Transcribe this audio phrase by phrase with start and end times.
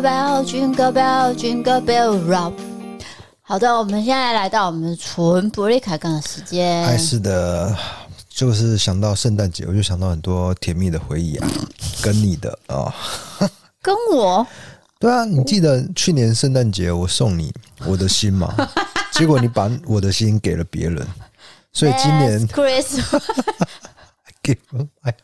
[0.00, 2.54] Jingle bell, jingle bell, jingle bell rock。
[3.42, 6.82] 好的，我们现在来到我们纯不离开杠的时间。
[6.86, 7.76] 还是的，
[8.26, 11.46] 就是想到圣诞节，我就想到很多甜蜜的回忆啊，
[12.00, 12.88] 跟你的啊，
[13.40, 13.50] 哦、
[13.82, 14.46] 跟我。
[14.98, 17.52] 对啊，你记得去年圣诞节我送你
[17.84, 18.54] 我的心吗？
[19.12, 21.06] 结果你把我的心给了别人，
[21.74, 23.20] 所以今年 Christmas
[24.42, 25.14] 给了哎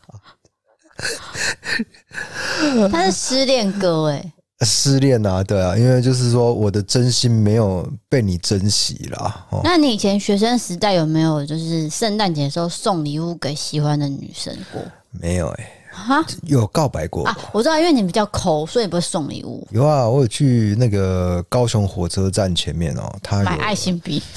[2.91, 4.32] 他是失恋歌哎。
[4.64, 9.46] 失恋啊，对啊，因为就是说我的真心没有被你珍惜啦。
[9.50, 14.80] 哦，那你以前学生时代有没有就是圣诞节的时候送礼物给喜欢的女生过？
[15.10, 17.38] 没有哎、欸，哈，有告白过啊？
[17.52, 19.66] 我知道，因为你比较抠，所以不会送礼物。
[19.70, 24.22] 有啊，我有去那个高雄火车站前面哦，他买爱心笔。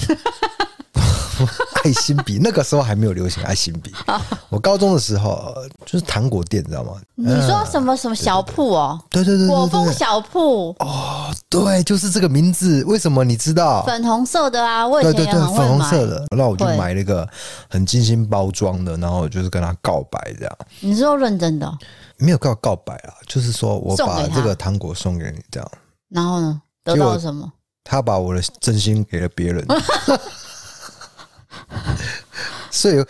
[1.84, 3.92] 爱心笔那个时候还没有流行爱心笔。
[4.50, 6.92] 我高中的时候就是糖果店，你知道吗？
[7.14, 9.00] 你说什么什么小铺哦？
[9.10, 12.82] 对对对，果风小铺哦，对，就是这个名字。
[12.84, 13.82] 为什么你知道？
[13.84, 14.88] 粉红色的啊。
[14.88, 16.26] 对对对，粉红色的。
[16.36, 17.28] 那我就买了一个
[17.68, 20.58] 很精心包装的，然后就是跟他告白这样。
[20.80, 21.70] 你是说认真的？
[22.16, 25.70] 没有告告白啊，就是说我把这个糖果送给你这样。
[26.08, 26.60] 然后呢？
[26.82, 27.50] 得到了什么？
[27.84, 29.66] 他把我的真心给了别人。
[32.70, 33.04] 所以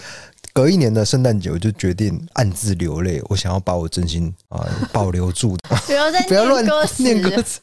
[0.53, 3.23] 隔一年的圣诞节，我就决定暗自流泪。
[3.29, 5.57] 我想要把我真心啊保留住，
[5.87, 6.65] 不要再不要乱
[6.99, 7.61] 念歌词。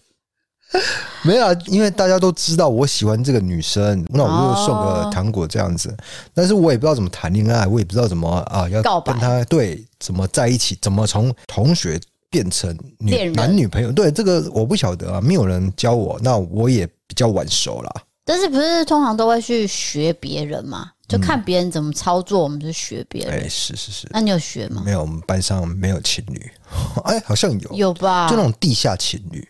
[1.24, 5.96] 没有啊，因为大家都知道我喜欢这个女生，那我就送个糖果这样子。
[6.34, 11.98] 但是我也不知道怎么谈恋爱，我也不知道怎么啊要跟她对怎么在一起，怎么从同学
[12.30, 13.94] 变成女男女朋友。
[13.94, 17.92] 对这个我不晓得啊，没有人教我，那我也比较晚熟啦。
[18.28, 20.92] 但是不是通常都会去学别人嘛？
[21.08, 23.46] 就看别人怎么操作，我们就学别人。
[23.46, 24.06] 哎，是是是。
[24.12, 24.82] 那你有学吗？
[24.84, 26.52] 没有，我们班上没有情侣。
[27.06, 28.28] 哎，好像有，有吧？
[28.30, 29.48] 就那种地下情侣，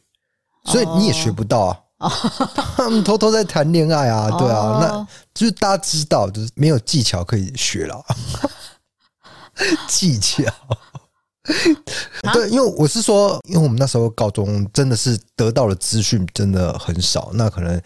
[0.66, 1.62] 所以你也学不到
[1.98, 2.10] 啊。
[2.78, 8.06] 他们偷偷在谈恋爱啊，对啊，那就是大家知道，就是没有技巧可以学了。
[9.90, 10.44] 技巧。
[12.34, 17.82] 对，因为我是说，因为我们那时候高中真的是得到的资讯真的很少，那可能。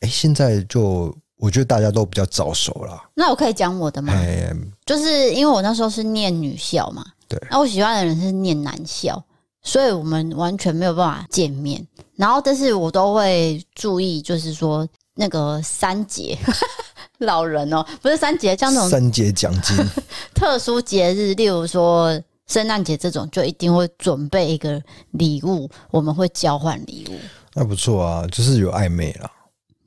[0.00, 2.98] 哎，现在就我觉得大家都比较早熟了。
[3.14, 4.14] 那我可以讲我的吗？
[4.14, 4.50] 哎，
[4.86, 7.38] 就是因为我那时候是念女校嘛，对。
[7.50, 9.22] 那我喜欢的人是念男校，
[9.62, 11.86] 所以我们完全没有办法见面。
[12.16, 16.38] 然后，但是我都会注意，就是说那个三节
[17.18, 19.76] 老人哦，不是三节，像那种三节奖金、
[20.34, 22.18] 特殊节日，例如说
[22.50, 27.14] 圣诞节这种，就一定会准备一个礼物，我们会交换礼物。
[27.54, 29.30] 那不错啊，就是有暧昧了。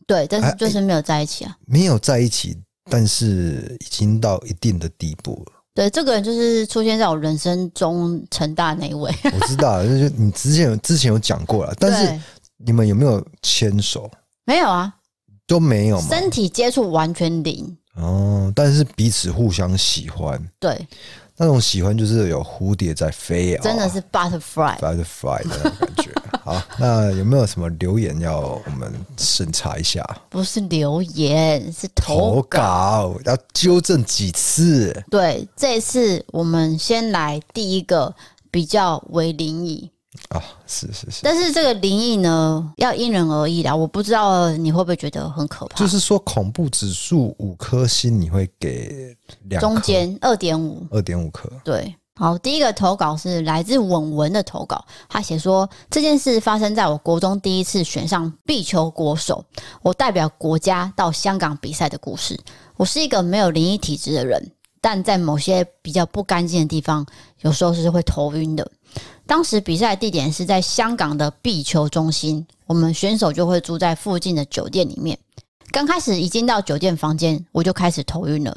[0.07, 2.57] 对，但是就是没有在一起啊，啊，没有在一起，
[2.90, 5.53] 但是已经到一定的地步了。
[5.74, 9.13] 对，这个人就是出现在我人生中成大那一位。
[9.24, 12.22] 我知道，就是你之前有之前有讲过了，但是
[12.57, 14.09] 你们有没有牵手？
[14.45, 14.94] 没有啊，
[15.47, 16.07] 都没有嘛？
[16.07, 17.78] 身体接触完全零。
[17.95, 20.41] 哦，但是彼此互相喜欢。
[20.59, 20.88] 对。
[21.44, 26.09] 那种喜欢就是有蝴蝶在飞啊，真的是 butterfly，butterfly 的感觉。
[26.44, 30.04] 好，那有没有什么留言要我们审查一下？
[30.30, 35.04] 不是留言，是投稿，投稿要纠正几次？
[35.10, 38.13] 对，这次我们先来第一个
[38.51, 39.90] 比较为灵异。
[40.30, 43.75] 啊、哦，是是是，但是这个灵异呢，要因人而异啦。
[43.75, 45.75] 我不知道你会不会觉得很可怕。
[45.77, 49.15] 就是说，恐怖指数五颗星，你会给
[49.50, 49.60] 两？
[49.60, 51.50] 中间二点五，二点五颗。
[51.63, 59.44] 对，好，第一个投稿是来自文文的投稿，他写说，这件事发生在我国中第一次选上壁球国手，
[59.81, 62.39] 我代表国家到香港比赛的故事。
[62.75, 67.06] 我是一个没有灵异体质的人，但在某些比较不干净的地方，
[67.42, 68.69] 有时候是会头晕的。
[69.25, 75.18] 当时比赛地点是在香港的壁球中心，我们选手就会住在附近的酒店里面。
[75.72, 78.56] 刚开始一进到酒店房间，我就开始头晕了。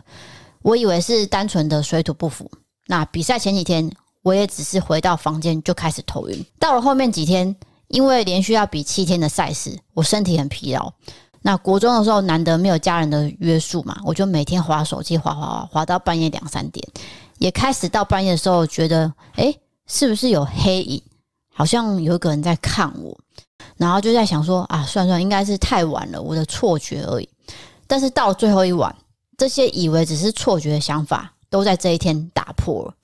[0.62, 2.50] 我以为是单纯的水土不服。
[2.86, 3.90] 那比赛前几天，
[4.22, 6.44] 我也只是回到房间就开始头晕。
[6.58, 7.54] 到了后面几天，
[7.88, 10.92] 因为连续要比七天的赛事，我身体很疲劳。
[11.42, 16.84] 那国中的时候，难得没有家人的约束嘛，我就每天滑手机，滑滑滑，滑到半夜两三点。
[17.38, 19.56] 也开始到半夜的时候，觉得诶，
[19.86, 21.02] 是不是有黑影？
[21.54, 23.16] 好像有一个人在看我。
[23.76, 27.28] 然后就在想说啊，算算，应该是太晚了，我的错觉而已。
[27.86, 28.94] 但是到最后一晚，
[29.36, 32.94] 这些以为只是错觉的想法，都在这一天打破了。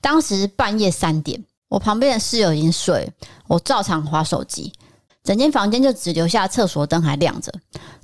[0.00, 3.10] 当时半夜三点，我旁边的室友已经睡，
[3.46, 4.72] 我照常划手机，
[5.24, 7.52] 整间房间就只留下厕所灯还亮着。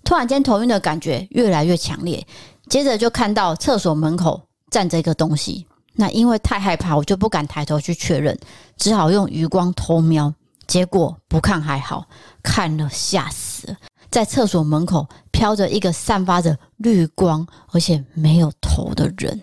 [0.03, 2.27] 突然间头晕的感觉越来越强烈，
[2.69, 4.41] 接着就看到厕所门口
[4.71, 5.67] 站着一个东西。
[5.95, 8.39] 那因为太害怕，我就不敢抬头去确认，
[8.77, 10.35] 只好用余光偷瞄。
[10.67, 12.07] 结果不看还好，
[12.43, 13.77] 看了吓死。
[14.11, 19.43] 在厕所门口飘着一个散发着绿光，而且没有头的人。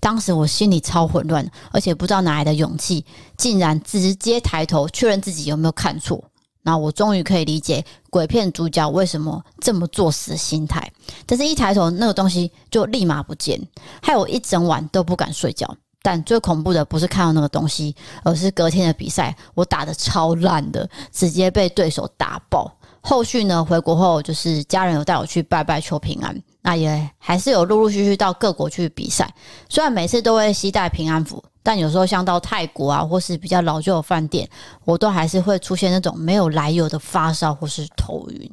[0.00, 3.04] 当时我心里超混乱，而且不知道哪来的勇气，
[3.36, 6.29] 竟然直接抬头确认自己有没有看错。
[6.62, 10.92] 那我终于可以理解鬼片主角为什么这么作死的心态。
[11.26, 13.60] 但是，一抬头，那个东西就立马不见，
[14.02, 15.76] 害我一整晚都不敢睡觉。
[16.02, 22.72] 但最恐怖的不是看到那个东西，而是隔天的比赛，我打的超烂的，直接被对手打爆。
[23.02, 29.32] 后续呢，回国后就是家人有带我去拜拜求平安，那也还是有陆陆续续到各国去比赛。
[29.68, 34.48] 虽然每次都会携带平安符，但有时候像到泰国啊，或是比较老旧的饭店，
[34.84, 38.50] 我都还是会出现那种没有来由的发烧或是头晕。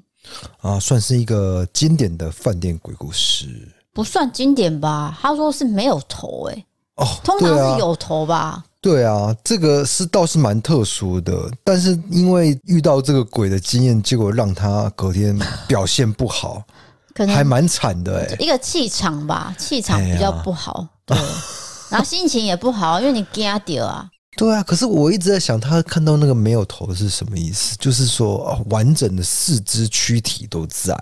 [0.59, 3.47] 啊，算是一个经典的饭店鬼故事。
[3.93, 5.17] 不算经典吧？
[5.21, 6.65] 他说是没有头、欸，诶。
[6.95, 8.63] 哦，通常是有头吧？
[8.81, 15.37] 对啊，这个是倒是蛮特殊的，但是因为遇到这个鬼的经验，结果让他隔天
[15.67, 16.61] 表现不好，
[17.17, 18.35] 可能还蛮惨的哎、欸。
[18.37, 21.17] 一个气场吧，气场比较不好，哎、对，
[21.89, 24.07] 然后心情也不好，因为你惊掉啊。
[24.37, 27.75] 对啊，可是我一直在想，他看到那个没有头是什么意思？
[27.79, 30.95] 就是说，完整的四肢躯体都在，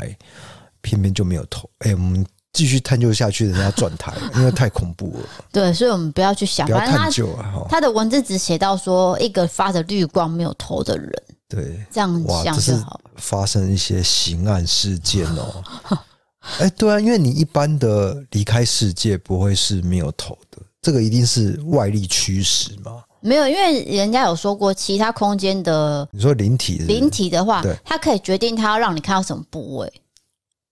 [0.82, 1.70] 偏偏就没有头。
[1.80, 2.26] 哎，我们。
[2.58, 5.28] 继续探究下去，人家转台， 因为太恐怖了。
[5.52, 7.68] 对，所以我们不要去想，不要探究啊！
[7.70, 11.12] 他的文字只写到说，一个发着绿光没有头的人。
[11.48, 13.00] 对，这样想就好。
[13.18, 15.64] 发生一些刑案事件哦。
[16.60, 23.04] 哎，对啊，因为你一般的离开世界不会是没有头的，这个一定是外力驱使嘛？
[23.20, 29.92] 没有，因为人家有说过，其他空间的你说灵体是不是，灵体的话，对，它可以决定它要让你看到什么部位。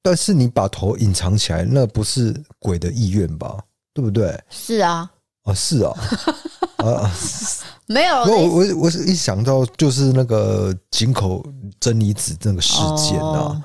[0.03, 3.57] 但是你把头隐藏起来，那不是鬼的意愿吧？
[3.93, 4.39] 对不对？
[4.51, 5.09] 是啊，
[5.43, 5.93] 啊是 啊，
[6.77, 7.11] 啊
[7.85, 8.15] 没有。
[8.23, 11.45] 我我我是一想到就是那个井口
[11.79, 13.29] 真理子那个事件啊。
[13.29, 13.63] 哦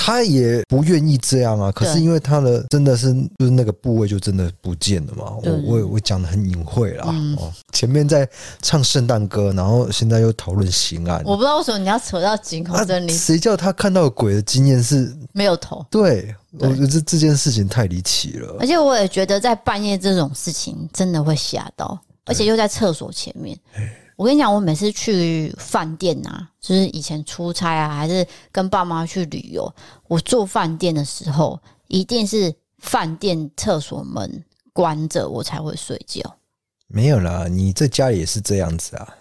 [0.00, 5.36] 他也不愿意这样啊，可是因为他的真的是就是那个部位就真的不见了嘛。
[5.42, 7.04] 我我我讲的很隐晦啦。
[7.36, 8.26] 哦，前面在
[8.62, 11.20] 唱圣诞歌，然后现在又讨论刑案。
[11.26, 13.12] 我不知道为什么你要扯到井口真理。
[13.12, 15.84] 谁叫他看到鬼的经验是没有头？
[15.90, 18.56] 对，我觉得这这件事情太离奇了。
[18.60, 23.58] 而且我也觉得在半夜这种事情真的会吓到，而且又在厕所前面。
[24.18, 29.72] 我跟你讲，我每次去饭店啊，就是以前出差啊，还是跟爸妈去旅游，
[30.08, 31.56] 我住饭店的时候，
[31.86, 36.20] 一定是饭店厕所门关着，我才会睡觉。
[36.88, 39.14] 没有啦，你在家里也是这样子啊。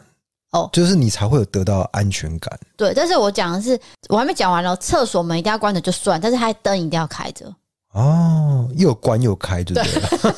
[0.54, 2.60] 哦，就是你才会有得到安全感。
[2.76, 4.76] 对，但是我讲的是，我还没讲完呢。
[4.78, 7.46] 厕所门一定要关着就算，但是它灯一定要开着。
[7.94, 10.34] 哦，又关又开，对不对？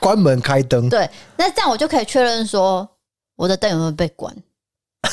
[0.00, 0.88] 关门开灯。
[0.88, 2.88] 对，那这样我就可以确认说。
[3.36, 4.34] 我的灯有没有被关？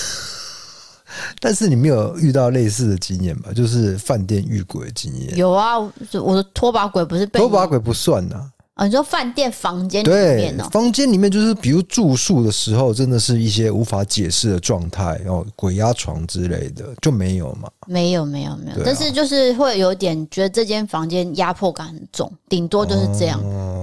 [1.42, 3.52] 但是你没有遇到类似的经验吧？
[3.54, 5.36] 就是饭店遇鬼的经验。
[5.38, 5.78] 有啊，
[6.22, 8.52] 我的拖把鬼不是被拖把鬼不算呐。
[8.74, 10.70] 啊，你说饭店房间里面呢？
[10.72, 17.70] 房间里面就是比如住宿的时候，真的是一些无法解释的状态，然后鬼压床之类的就没有嘛？
[17.88, 18.78] 没有，没有，没有。
[18.86, 23.42] 但是就是会有点觉得这间房间压迫感很重，顶多就是这样，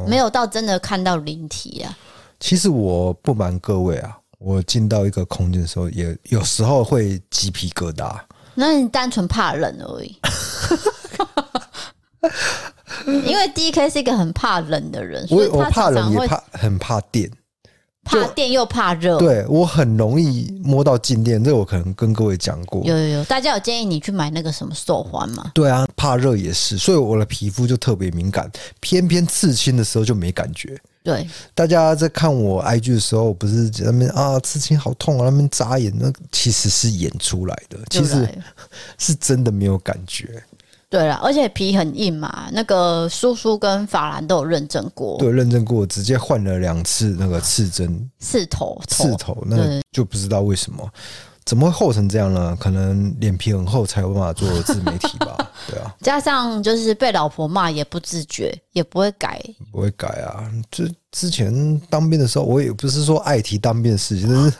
[0.08, 1.94] 没有到真的看到灵体啊。
[2.40, 4.18] 其实我不瞒各位啊。
[4.46, 8.16] 我进到一个空间的时候，也有时候会鸡皮疙瘩。
[8.54, 10.16] 那你单纯怕冷而已。
[13.26, 17.28] 因为 DK 是一个很怕冷的人，我我怕冷也怕很怕电，
[18.04, 19.18] 怕电又怕热。
[19.18, 22.84] 对，我很容易摸到静电，这个我可能跟各位讲过。
[22.84, 25.50] 有有有，大家有建议你去买那个什么手环吗？
[25.54, 28.48] 对啊，怕热也是，所以我的皮肤就特别敏感，
[28.78, 30.80] 偏偏刺青的时候就没感觉。
[31.06, 38.28] 对，大家在看我 IG 的时候，不是在那边啊，刺青好痛啊，那边眨眼，那其实是演出来的，其实
[38.98, 40.42] 是真的没有感觉。
[40.88, 50.90] 对了，而且皮很硬嘛，那个叔叔跟法兰都有认证过，对，认证过，直接换了两次那个刺针，刺头，刺头，那个就不知道为什么。
[51.46, 52.56] 怎么会厚成这样呢？
[52.58, 55.36] 可能脸皮很厚才有办法做自媒体吧。
[55.70, 60.50] 对啊，加上就是被老婆骂也不自觉，也不会改，不会改啊。
[60.72, 64.52] 就之前当兵的时候，我也不是说爱提当兵的事情，就是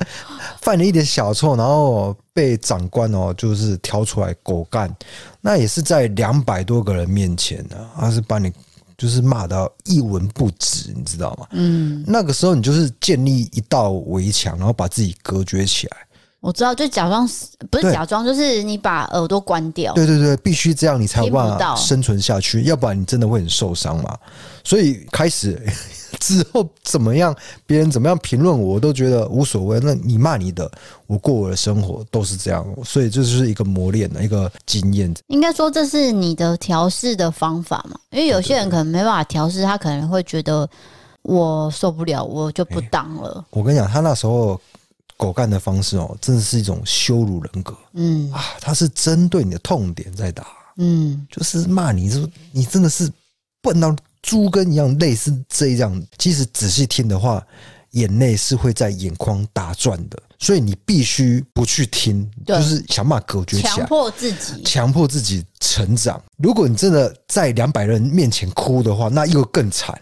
[0.60, 4.94] 犯了一点小错，然后被长官哦，就是挑出来狗干，
[5.40, 8.52] 那也是在两百多个人面前啊，他是把你
[8.98, 11.46] 就是骂到一文不值，你知道吗？
[11.52, 15.96] 嗯，那个时候你就是建立一道围墙，然后把自己隔绝起来。
[16.44, 17.26] 我知道，就假装
[17.70, 19.94] 不是假装，就是你把耳朵关掉。
[19.94, 24.14] 对对对，必须这样，你才有办法生存下去，要不然你真的会很受伤嘛。
[24.62, 25.58] 所以开始
[26.20, 27.34] 之后怎么样，
[27.64, 29.80] 别人怎么样评论我，我都觉得无所谓。
[29.80, 30.70] 那你骂你的，
[31.06, 32.62] 我过我的生活都是这样。
[32.84, 35.14] 所以这就是一个磨练的一个经验。
[35.28, 37.98] 应该说这是你的调试的方法嘛？
[38.10, 40.68] 因为有些人可能没办法调试，他可能会觉得
[41.22, 43.42] 我受不了，我就不当了。
[43.48, 44.60] 我跟你讲，他那时候。
[45.16, 47.76] 狗干的方式哦，真的是一种羞辱人格。
[47.92, 50.46] 嗯啊，他是针对你的痛点在打。
[50.76, 53.10] 嗯，就是骂你，说你真的是
[53.62, 56.02] 笨到猪跟一样，类似这样。
[56.18, 57.40] 其实仔细听的话，
[57.90, 66.20] 眼泪是会在眼眶打转的，所以你必须不去听，就是想办法隔绝起来，强迫自己，强迫自己成长。
[66.38, 69.96] 如果你真的在两百人面前哭的话，那又更惨。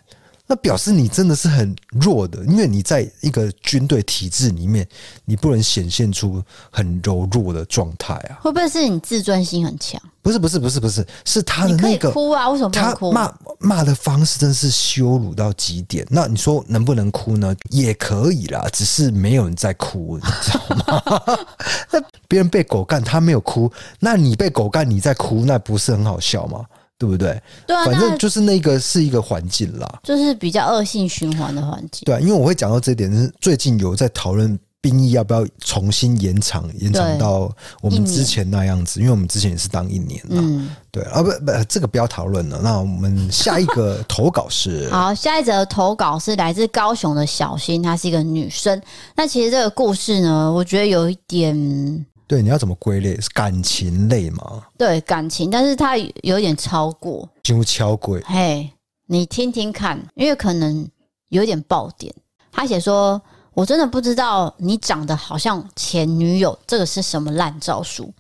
[0.52, 4.87] 那表示你真的是很弱的，因为你在一个军队体制里面，
[5.25, 8.37] 你不能显现出很柔弱的状态啊。
[8.42, 9.99] 会不会是你自尊心很强？
[10.21, 12.50] 不是，不是，不是，不是，是他的那个哭啊？
[12.50, 13.11] 为什么他哭？
[13.11, 16.06] 骂骂的方式真是羞辱到极点。
[16.11, 17.56] 那你说能不能哭呢？
[17.71, 21.38] 也可以啦，只是没有人在哭，你知道吗？
[21.90, 26.66] 那别人被狗干，他没有哭，那你被狗干，你在哭，那不是很好笑吗？
[27.02, 27.42] 对不对？
[27.66, 32.04] 对啊，反正就是那个是一个环境啦，就是比较恶性循环的环境。
[32.04, 40.40] 对啊，因为我会讲到这点，是最近有在讨论兵役要不要重新延长，延长到我们之前那样子，因为我们之前也是当一年了。
[40.40, 42.61] 嗯，对啊，不不，这个不要讨论了。
[42.62, 48.80] 那我们下一个投稿是 好，下一则投稿是来自高雄的小新，她是一个女生。
[49.16, 52.06] 那其实这个故事呢，我觉得有一点。
[52.32, 53.14] 对，你要怎么归类？
[53.20, 54.62] 是感情类吗？
[54.78, 58.18] 对，感情，但是它有点超过，就超过。
[58.24, 58.70] 嘿，
[59.06, 60.88] 你听听看，因为可能
[61.28, 62.10] 有点爆点。
[62.50, 63.20] 他写说
[63.52, 68.10] ：“我真的不知道你长得好像前女友，这个是什么烂招数？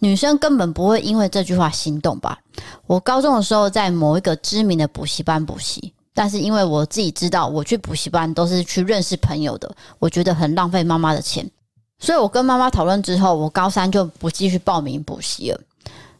[0.00, 2.36] 女生根本不会因为这句话心动吧？
[2.88, 11.48] 我高中的时候在某一个知名的补习班补习，但是因为我自己知道，我去补习班都是去认识朋友的，我觉得很浪费妈妈的钱。”
[12.00, 15.60] 所以，我跟妈妈讨论之后，我高三就不继续报名补习了。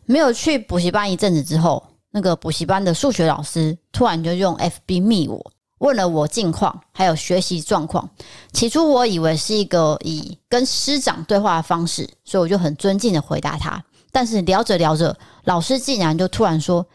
[0.05, 8.09] 没有去补习班一阵子之后，那个补习班的数学老师突然就用 FB 密我，问了我近况，还有学习状况。
[8.53, 13.83] 起初我以为是一个以跟师长对话的方式，所以我就很尊敬的回答他。
[14.13, 16.87] 但是聊着聊着，老师竟然就突然说：“，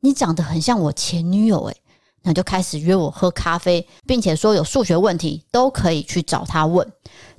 [0.00, 1.76] 你长得很像我前女友。”诶，
[2.22, 6.86] 那就开始约我喝咖啡，并且说有数学问题都可以去找他问。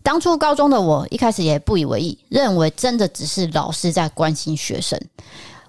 [0.06, 5.02] 当初高中的我一开始也不以为意，认为真的只是老师在关心学生。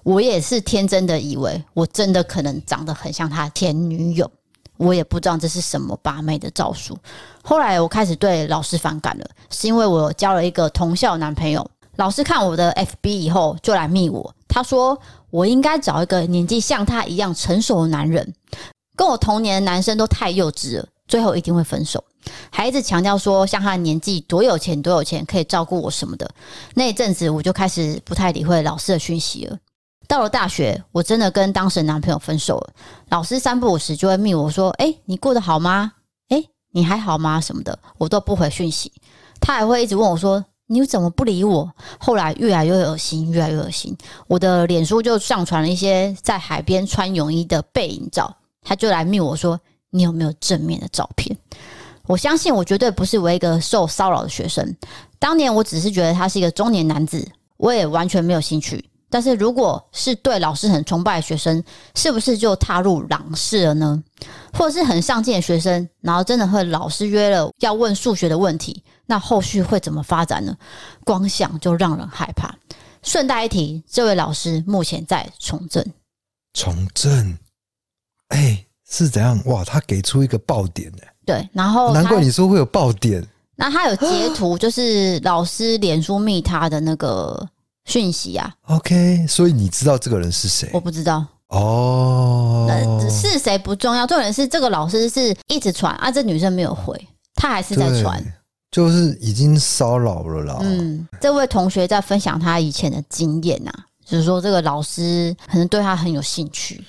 [0.03, 4.31] 我也是天真的以为，我真的可能长得很像他前女友。
[4.77, 6.95] 我也不知道这是什么八妹的招数。
[7.43, 11.67] 后来我开始对老师反感了，是因为我交了一个同校男朋友。
[11.97, 15.01] 老师看我的 FB 以后，就来密我，他说
[15.31, 18.35] 我应该找一个年纪像他一样成熟的男人，
[18.95, 22.05] 跟我同年的男生都太幼稚了，最后一定会分手。
[22.51, 26.31] 还一直强调说，像他的年纪多有钱多有钱，可以照顾我什么的。
[26.75, 29.59] 那一阵子，我就开始不太理会老师的讯息了。
[30.09, 32.73] 到了大学，我真的跟当时的男朋友分手了。
[33.09, 35.93] 老师三不五时就会密我说：“诶，你过得好吗？
[36.29, 37.41] 诶，你还好吗？
[37.41, 38.93] 什么的，我都不回讯息。
[39.41, 41.69] 他还会一直问我说：你怎么不理我？
[41.99, 43.97] 后来越来越恶心，越来越恶心。
[44.29, 49.59] 我的脸书就上传了一些在海边穿泳衣的背影照，他就来密我说：
[49.91, 51.37] 你有没有正面的照片？”
[52.07, 54.77] 我相信我绝对不是唯一个受骚扰的学生。
[55.19, 58.89] 当年我只是觉得他是一个中年男子，我也完全没有兴趣。
[59.09, 61.63] 但是如果是对老师很崇拜的学生，
[61.95, 64.03] 是不是就踏入狼式了呢？
[64.53, 70.57] 或者是很上进的学生，然后真的和老师约了要问数学的问题，那后续会怎么发展呢？
[71.05, 72.55] 光想就让人害怕。
[73.03, 75.85] 顺带一提，这位老师目前在从政。
[76.55, 77.39] 从政，
[78.29, 78.63] 哎。
[78.89, 79.43] 是怎样？
[79.47, 80.99] 哇，他给出一个爆点呢？
[81.27, 83.23] 对，然后难怪你说会有爆点。
[83.57, 87.47] 那他有截图， 就是老师脸书密他的那个
[87.85, 88.55] 讯息啊。
[88.69, 90.71] OK，所以你知道这个人是谁？
[90.73, 91.25] 我不知道。
[91.49, 97.01] 哦，那是谁不重要，重点是这个老师是一直传啊，这女生没有回，
[97.35, 98.23] 她还是在传，
[98.71, 100.59] 就是已经骚扰了啦。
[100.61, 106.85] 嗯，这位同学在分享他以前的经验呐、啊，就是说这个老师可能对他很有兴趣。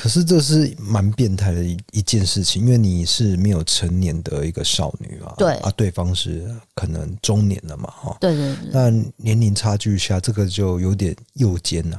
[0.00, 8.88] 可是这是蛮变态的一一件事情，因为你是没有成年的一个少女啊，对啊，对方是可能中年了嘛，哈，对对对，那
[9.18, 11.98] 年龄差距下，这个就有点诱奸呐，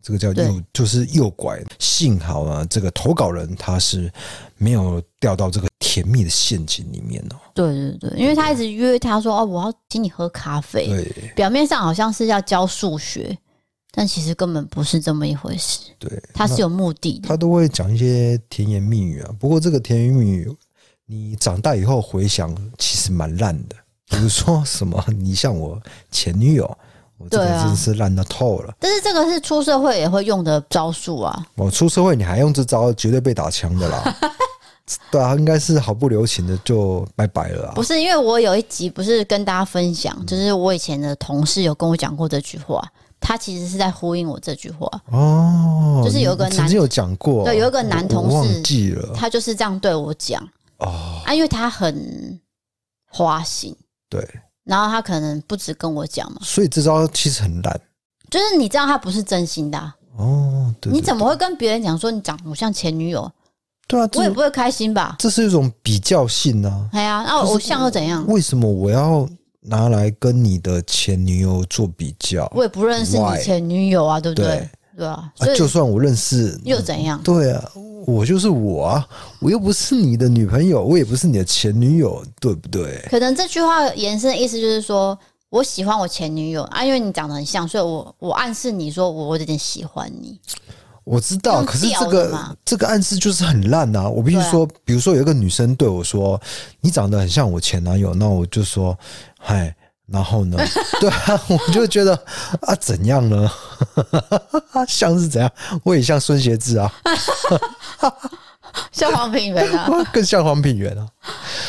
[0.00, 1.60] 这个叫诱，就是诱拐。
[1.80, 4.08] 幸好啊，这个投稿人他是
[4.56, 7.36] 没有掉到这个甜蜜的陷阱里面哦。
[7.52, 13.36] 对对对，因为他一直约他说哦，我要请你喝咖啡，对，表面上好像是要教数学。
[13.94, 15.80] 但其实根本不是这么一回事。
[15.98, 17.28] 对，他是有目的的。
[17.28, 19.30] 他都会讲一些甜言蜜语啊。
[19.38, 20.50] 不过这个甜言蜜语，
[21.04, 23.76] 你长大以后回想，其实蛮烂的。
[24.08, 25.80] 比如说什么，你像我
[26.10, 26.64] 前女友，
[27.18, 28.74] 我这个真是烂到透了。
[28.80, 31.46] 但是这个是出社会也会用的招数啊。
[31.54, 34.16] 我出社会你还用这招，绝对被打枪的啦。
[35.10, 37.72] 对啊，应该是毫不留情的就拜拜了啊。
[37.74, 42.86] 不是，因为我有一集不是跟大家分享，就是我以前的同事有跟我讲过这句话。
[43.22, 50.42] 他其实是在呼应我这句话哦，就是有个男，曾经有讲过，对，有一个男同事忘记了，他就是这样对我讲
[50.78, 52.38] 哦，啊，因为他很
[53.08, 53.74] 花心，
[54.10, 54.28] 对，
[54.64, 57.80] 然后他可能不止跟我讲嘛，所以这招其实很烂，
[58.28, 59.78] 就是你知道他不是真心的
[60.16, 63.30] 哦，对，你怎么会跟别人讲说你长得像前女友？
[63.86, 65.16] 对啊，我也不会开心吧？
[65.18, 68.26] 这是一种比较性啊，哎呀，那偶像又怎样？
[68.26, 69.28] 为什么我要？
[69.62, 74.68] 拿来跟你的前女友做比较，我也不认识你前女友啊，对不对？
[74.96, 77.20] 对啊，啊，就算我认识，又怎样？
[77.22, 77.70] 对啊，
[78.06, 79.08] 我就是我啊，
[79.40, 83.00] 我又不是你的女朋友，我也不是你的前女友，对不对？
[83.08, 90.38] 可能这句话延伸的意思就是说，我喜欢我前女友啊，因为你长得很像，所以我我暗示你说我有点喜欢你。
[91.04, 94.08] 我知道，可是这个这个暗示就是很烂啊！
[94.08, 96.40] 我必须说，比如说有一个女生对我说
[96.80, 98.96] ：“你长得很像我前男友。”那我就说
[99.42, 99.74] ：“嗨，
[100.06, 100.56] 然后呢？”
[101.00, 102.14] 对啊，我就觉得
[102.62, 103.50] 啊，怎样呢？
[104.88, 105.50] 像是怎样？
[105.84, 106.92] 我也像孙协志啊，
[108.92, 111.06] 像黄品源啊，更像黄品源啊。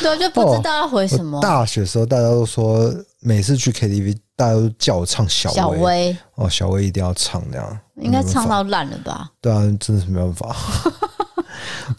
[0.00, 1.40] 对，就不知道要回什么。
[1.40, 4.16] 大学时候大家都说，每次去 KTV。
[4.36, 9.30] 大家都叫我唱小小薇哦，小薇一定要唱那样，应该唱到烂了吧？
[9.40, 10.56] 对啊，真的是没办法。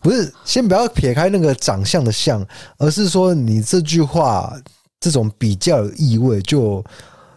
[0.02, 2.46] 不是，先不要撇开那个长相的像，
[2.78, 4.54] 而是说你这句话
[5.06, 6.84] 这种比较有意味就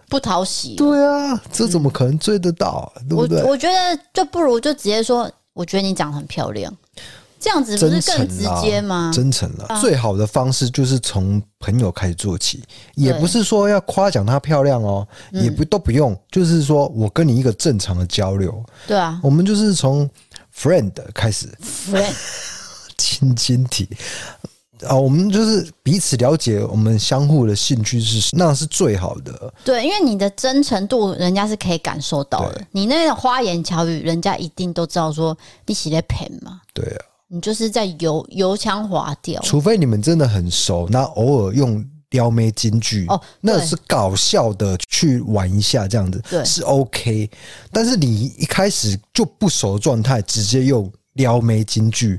[0.08, 0.74] 不讨喜。
[0.74, 2.90] 对啊，这怎么可能追得到？
[2.96, 3.42] 嗯、对不对？
[3.42, 6.74] 我我觉得就不如就直接说，我觉得你长得很漂亮。
[7.38, 9.12] 这样子不是更直接吗？
[9.14, 20.08] 真诚了，啊、最好的方式就是从朋友开始做起，也不是说要夸奖她漂亮哦，也不都不用，就是说我跟你一个正常的交流，对啊，我们就是从
[20.58, 22.14] friend 开始，friend
[22.96, 23.86] 亲亲体
[24.86, 35.36] 啊，我们就是彼此了解，我们相互的兴趣是那是最好的，对，因为你的真诚度，人家是可以感受到的，你那个花言巧语，人家一定都知道说
[35.66, 37.04] 你是在骗嘛，对啊。
[37.30, 47.30] 你就是在油油腔滑调，除非你们真的很熟，那偶尔用撩妹金句哦，那是搞笑的去玩一下，这样子对是 OK。
[47.70, 52.18] 但是你一开始就不熟的状态，直接用撩妹金句，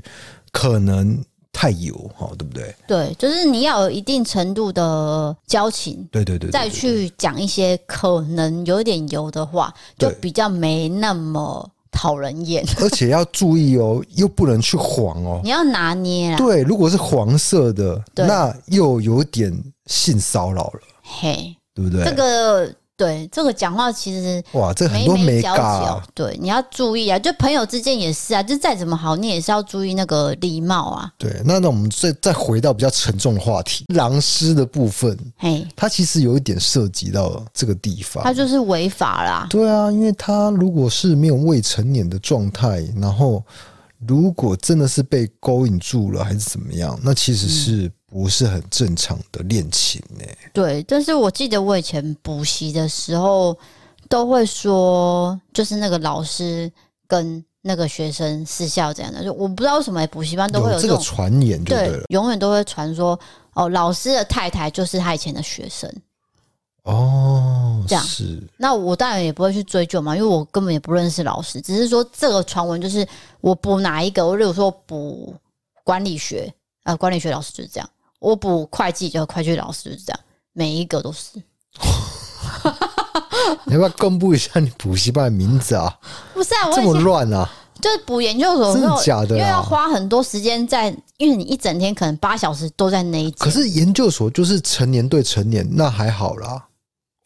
[0.52, 1.20] 可能
[1.52, 2.74] 太油哈，对不对？
[2.86, 11.70] 对，就是你要有一定程度的交情，对对对，再去讲一些可能有点油的话，就比较没那么。
[11.92, 16.38] 讨人厌， 而且要注意哦，又不能去黄哦，你要拿捏啊。
[16.38, 19.52] 对，如果是黄色的，那又有点
[19.86, 22.04] 性骚扰了，嘿，对不对？
[22.04, 22.72] 这个。
[23.00, 26.04] 对，这个讲话其实哇，这很多眉角啊。
[26.12, 31.10] 对，你要注意啊，就朋友之间也是啊，就再怎么好，你也是要注意那个礼貌啊。
[31.16, 39.46] 对，那那我们再再回到比较沉重的话题，狼师的部分，嘿，它其实有一点涉及到这个地方，它就是违法啦。
[39.48, 43.42] 对啊，因为他如果是没有未成年的状态，然后
[44.06, 47.86] 如果真的是被勾引住了，还是怎么样，那其实是。
[47.86, 50.38] 嗯不是很正常的恋情呢、欸。
[50.52, 53.56] 对，但是我记得我以前补习的时候
[54.08, 56.68] 都会说，就是那个老师
[57.06, 63.16] 跟那个学生私下这样的，就我不知道为什么补习班都会有这，个传言对，永远都会传说
[63.54, 65.88] 哦，老师的太太就是他以前的学生。
[66.82, 68.42] 哦，这样是。
[68.56, 73.06] 那我当然也不会去追究嘛，因为我根本也不认识老师，只是说这个传闻就是
[73.40, 75.34] 我补哪一个，我例如说补。
[75.82, 76.52] 管理学，
[76.84, 77.90] 呃，管理学老师就是这样。
[78.20, 80.20] 我补会计就会计老师就是这样，
[80.52, 81.42] 每一个都是。
[83.64, 85.98] 你要不要公布一下你补习班的名字啊？
[86.32, 87.50] 不是啊，我这么乱啊！
[87.80, 89.36] 就是补研究所，真的假的？
[89.36, 93.30] 因为要花很多时间在，因为你一整天可能八小时都在那一。
[93.32, 96.66] 可是研究所就是成年对成年，那还好啦。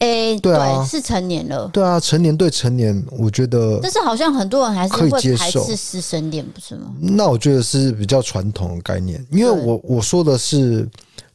[0.00, 1.68] 诶、欸，对啊，是成年了。
[1.68, 3.78] 对啊，成年对成年，我觉得。
[3.80, 6.92] 但是好像很多人还是会排斥师生恋，不是吗？
[7.00, 10.86] 那我觉得是比较传统的概念，因为我我说的是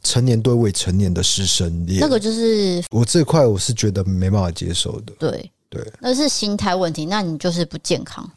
[0.04, 5.14] 成年对未成年的师生恋，那个就是我这块我是觉得没办法接受的。
[5.18, 8.30] 对对，那是心态问题，那你就是不健康。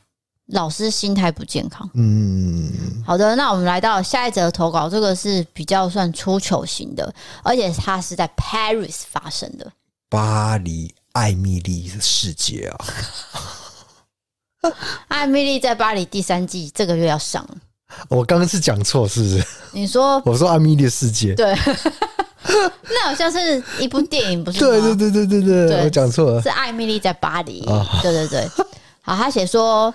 [0.46, 1.88] 老师心态不健康。
[1.94, 2.70] 嗯，
[3.06, 9.72] 好的，那我们来到下一则投稿，这个是比较算出糗型的，而且它是在 Paris 发生的。
[10.12, 12.84] 巴黎艾米丽的世界啊！
[15.08, 17.42] 艾米丽在巴黎第三季这个月要上。
[18.10, 19.42] 我刚刚是讲错是不是？
[19.72, 21.56] 你说 我说艾米丽的世界，对，
[22.44, 24.58] 那好像是一部电影，不是？
[24.58, 27.64] 对对对对对对，对我讲错了，是艾米丽在巴黎。
[28.02, 28.46] 对对对，
[29.00, 29.92] 好，他写说。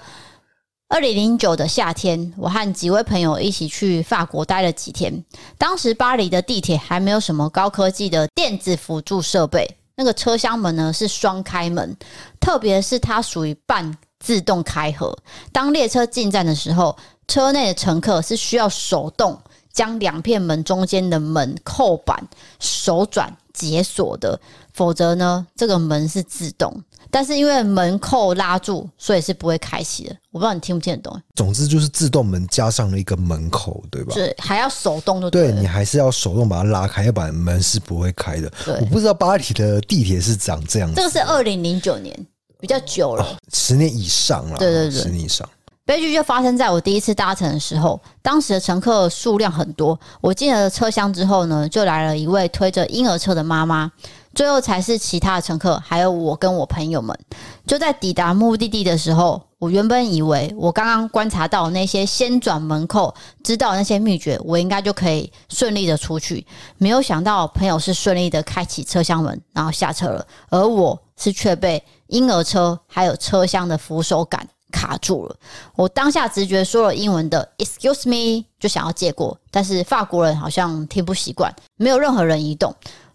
[0.90, 5.22] 二零零九的夏天，我和几位朋友一起去法国待了几天。
[5.58, 11.98] 当时巴黎的地铁还没有什么高科技的电子辅助设备，那个车厢门呢是双开门，
[12.40, 15.18] 特别是它属于半自动开合。
[15.52, 16.96] 当列车进站的时候，
[17.28, 19.38] 车内的乘客是需要手动
[19.74, 22.24] 将两片门中间的门扣板
[22.60, 24.40] 手转解锁的，
[24.72, 26.84] 否则呢，这个门是自动。
[27.10, 30.16] 但是因为门扣拉住，所以是不会开启的。
[30.32, 31.22] 我不知道你听不听得懂。
[31.36, 34.14] 总之就是自动门加上了一个门口，对吧？
[34.14, 38.52] 是还要手动的对，对，你还是要手动把它拉开，要不然门是不会开的。
[38.80, 40.96] 我不知道巴黎的地铁是长这样子。
[40.96, 42.16] 这个是二零零九年，
[42.60, 44.58] 比较久了，哦，十年以上了。
[44.58, 45.48] 对对对，十年以上。
[45.86, 49.98] 悲剧就发生在我第一次搭乘的时候，当时的乘客数量很多。
[50.20, 53.90] 我进了车厢之后呢，就来了一位推着婴儿车的妈妈。
[54.38, 57.18] 最后才是其他的乘客，还有我跟我朋友们。
[57.66, 63.12] 就在抵达目的地的时候，我原本以为我刚刚观察到那些先转门扣，
[63.44, 66.46] 知道那些秘诀，我应该就可以顺利的出去。
[66.78, 75.36] 没有想到朋友是顺利的开启车厢门，然后下车了，而我是却被婴儿车还有车厢的扶手杆卡住了。
[75.76, 82.72] 我当下直觉说了英文的 “excuse me”，就想要借过，但是法国人好像听不习惯，没有任何人移动。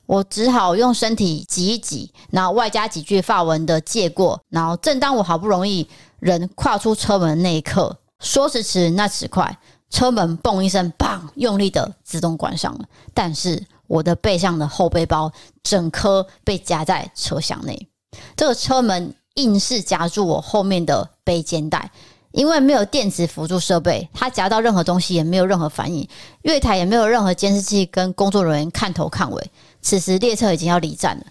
[0.07, 5.89] 我只好用身体挤一挤，然后外加几句法文的借过，然后正当我好不容易
[6.19, 12.85] 人跨出车门那一刻，说时迟那时快，车门嘣一声，砰，用力的自动关上了。
[13.15, 17.89] 但是我的背上的后背包整颗被夹在车厢内，
[18.37, 21.91] 这个车门硬是夹住我后面的背肩带，
[22.33, 26.07] 因为没有电子辅助设备，它夹到任何东西也没有任何反应，
[26.43, 29.51] 月台也没有任何监视器跟工作人员看头看尾。
[29.83, 31.25] 此时列车已经要离站了，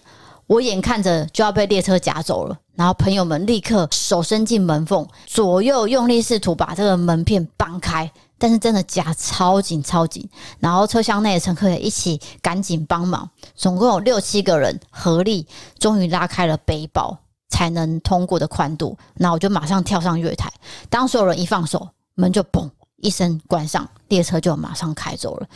[0.46, 10.28] 我眼看着就要被列车夹走了，然后朋友们立刻手伸进门缝，左右用力试图把这个门片绑开，但是真的夹超紧超紧，
[10.60, 15.46] 然后车厢内的乘客也一起赶紧帮忙，总共有六七个人合力，
[15.78, 20.52] 终于拉开了背包才能通过的宽度，那我就马上跳上月台，
[20.90, 25.46] 当所有人一放手，门就嘣一声关上，列车就马上开走了。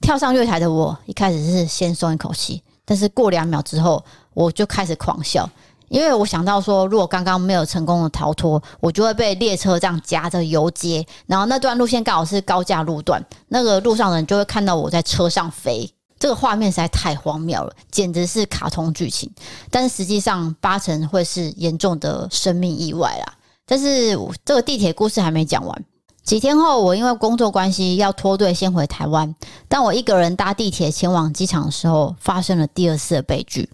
[0.00, 4.02] 跳上月台的我，一开始是先松一口气，但是过两秒之后，
[4.34, 5.48] 我就开始狂笑，
[5.88, 19.30] 因为我想到说，如果刚刚没有成功的逃脱，我就会被列车这样夹着游街，然后那段路线刚好是高架路段，那个路上的人就会看到我在车上飞，这个画面实在太荒谬了，简直是卡通剧情。
[19.70, 23.34] 但是实际上八成会是严重的生命意外啦。
[23.66, 25.84] 但是这个地铁故事还没讲完。
[26.28, 29.34] 几天后，我因为工作关系要脱队先回台湾。
[29.66, 33.66] 当我一个人搭地铁前往机场的时候，发生了第二次的悲剧。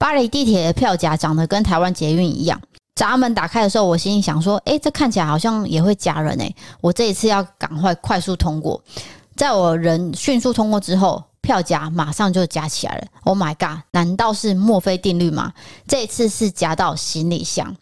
[0.00, 2.60] 巴黎地铁的票夹长得跟台湾捷运一样，
[2.96, 8.82] 闸门打开的时候，我心里想说：“诶，这看起来好像也会夹人诶，我这一次要赶快快速通过。”
[9.36, 13.06] 在我人迅速通过之后，票夹马上就夹起来了。
[13.22, 13.78] Oh my god！
[13.92, 15.52] 难道是墨菲定律吗？
[15.86, 17.76] 这一次是夹到行李箱。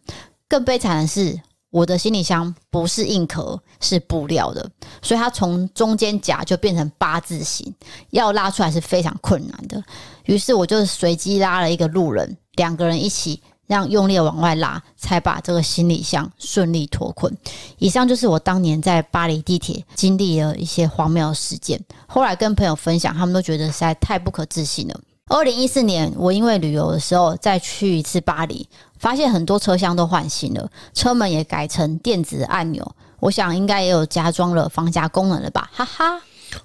[0.46, 1.40] 更悲惨的是。
[1.70, 4.68] 我的行李箱不是硬壳，是布料的，
[5.00, 7.72] 所以它从中间夹就变成八字形，
[8.10, 9.82] 要拉出来是非常困难的。
[10.24, 17.32] 于是我就随机拉了一个路人，两个人一起让用力往外拉，才把这个行李箱顺利脱困。
[17.78, 21.80] 以上就是我当年在巴黎地铁经历了一些荒谬事件。
[22.08, 25.00] 后来跟朋友分享，他们都觉得实在太不可置信了。
[25.30, 28.68] 二零一四年，我因为旅游的时候再去一次巴黎。
[28.98, 32.86] 发现很多车厢都换新了，车门也改成电子按钮，
[33.18, 36.20] 我想应该也有加装了防夹功能了吧，哈哈。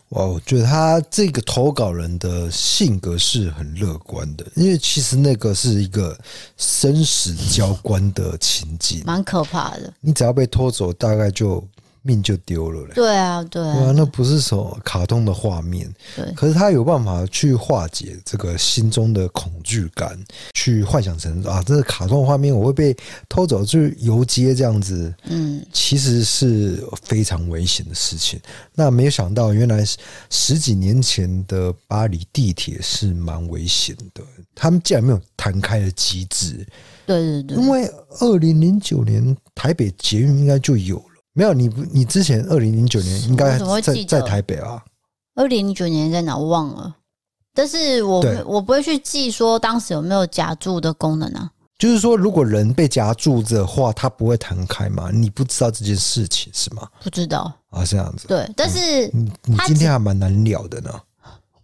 [0.10, 6.18] 哇，我觉得他这个投稿人的性格是很乐观的，因为其实那个是一个
[6.58, 9.94] 生死交关的情景，蛮可怕的。
[10.02, 11.64] 你只要被拖走，大概就。
[12.06, 12.94] 命就丢了嘞！
[12.94, 15.92] 对啊，对啊，对啊，那不是什么卡通的画面。
[16.16, 20.18] 对，可是他有办法去化解这个心中的恐惧感，
[20.54, 22.96] 去幻想成啊，这个卡通画面我会被
[23.28, 25.14] 偷走，去游街这样子。
[25.24, 28.40] 嗯，其实是非常危险的事情。
[28.76, 29.84] 那没有想到，原来
[30.30, 34.24] 十几年前的巴黎地铁是蛮危险的。
[34.54, 36.66] 他们竟然没有弹开的机制。
[37.06, 41.15] 对对对，因为二零零九年台北捷运应该就有了。
[41.36, 44.82] 没有你不，你之前二零零九年应该在在台北啊。
[45.36, 46.38] 二零零九年在哪？
[46.38, 46.96] 我忘了。
[47.54, 51.52] 但是我我不会去记说当时有没有夹住的功能啊。
[51.78, 55.12] 就是说，如果人被夹住的话，它不会弹开吗？
[55.14, 56.88] 你不知道这件事情是吗？
[57.04, 58.30] 不知道啊，这样子。
[58.30, 60.90] 对，但是你你今天还蛮难聊的呢。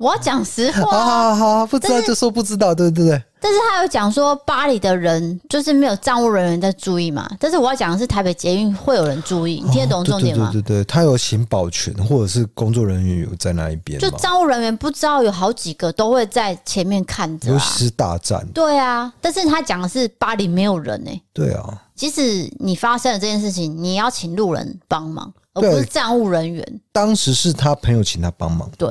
[0.01, 3.23] 我要讲实话， 好好好，不知道就说不知道，对对对。
[3.43, 10.49] 但是他有讲说巴黎的人就是没有站务人员在注意嘛，但是我要讲的是台北捷运会有人注意，你听得懂重点吗？
[10.51, 18.45] 对对对对，他有请保全或者是工作人员有在那一边，就站务人员不知道有好几个都会在前面看着，尤其是大战。
[18.53, 21.11] 对啊，但是他讲的是巴黎没有人呢。
[21.33, 26.63] 对啊，即使你发生了这件事情，你要请路人帮忙，而不是站务人员。
[26.91, 28.87] 当时是他朋友请他帮忙，对。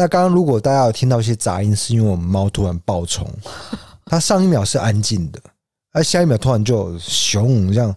[0.00, 3.30] 那刚刚如果大家有听到一些杂音，是因为我们猫突然爆冲，
[4.06, 5.38] 它上一秒是安静的，
[5.92, 7.94] 而下一秒突然就熊这样。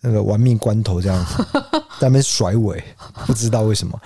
[0.00, 1.46] 那个玩命关头这样子
[2.00, 2.82] 在那边甩尾，
[3.26, 4.00] 不知道为什么。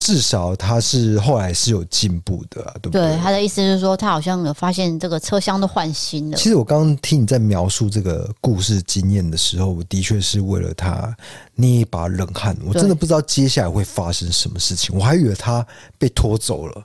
[0.00, 3.02] 至少他是后来是有进步的，啊，对不对？
[3.02, 6.36] 对，他的意思是说，他好像有发现这个车厢都换新了。
[6.36, 11.16] 其实我刚刚听你在描述这个故事经验的时候，我的确是为了他
[11.54, 12.56] 捏一把冷汗。
[12.66, 15.64] 我真的不知道接下来会发生什么事情，我还以为他
[15.98, 16.82] 被拖走了。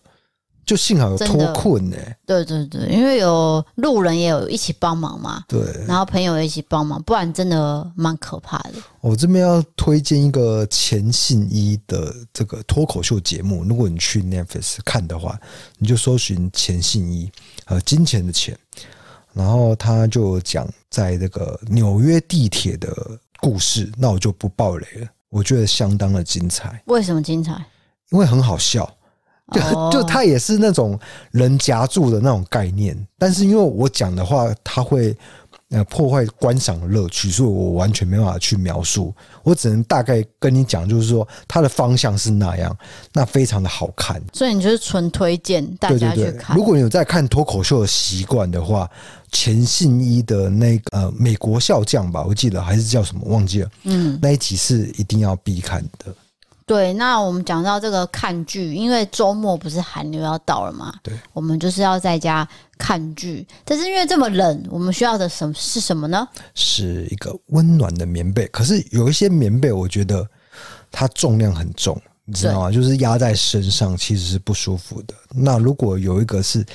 [0.65, 8.73] 就幸好有脱困呢，对对对，因为有路人也有一起帮忙嘛，对，然后朋友也一起帮忙，不然真的蛮可怕的。
[9.01, 15.37] 我这边要推荐一个钱信一的这个脱口秀节目，如果你去 Netflix 看的话，
[15.77, 17.29] 你就搜寻钱信一，
[17.65, 18.57] 呃，金钱的钱，
[19.33, 22.95] 然后他就讲在这个纽约地铁的
[23.39, 26.81] 故事，那我就不爆雷了，我觉得相当的精彩。
[26.85, 27.53] 为什么精彩？
[28.11, 28.89] 因为很好笑。
[29.51, 30.97] 就就他也是那种
[31.31, 35.15] 人夹住的那种概念，但是因为我讲的话，他会
[35.69, 42.75] 呃破坏观赏的乐趣，所以我完全没办法去描述，我只能大概跟你讲，就是说它的方向是那样，
[43.13, 44.21] 那非常的好看。
[44.33, 46.55] 所以你就是纯推荐大家去看。
[46.55, 48.89] 如果你有在看脱口秀的习惯的话，
[49.31, 56.13] 钱信一的那个呃美国笑匠吧，我记得还是叫什么忘记了，嗯，那一集是一定要必看的。
[56.71, 60.93] 对，那我们讲到这个看剧，因为周末不是寒流要到了嘛？
[61.03, 63.45] 对，我们就是要在家看剧。
[63.65, 66.25] 但是因为这么冷，我们需要的什么是什么呢？
[66.55, 68.47] 是一个温暖的棉被。
[68.47, 70.25] 可是有一些棉被，我觉得
[70.89, 72.71] 它重量很重，你知道吗？
[72.71, 75.13] 就是压在身上其实是不舒服的。
[75.35, 76.65] 那如果有一个是，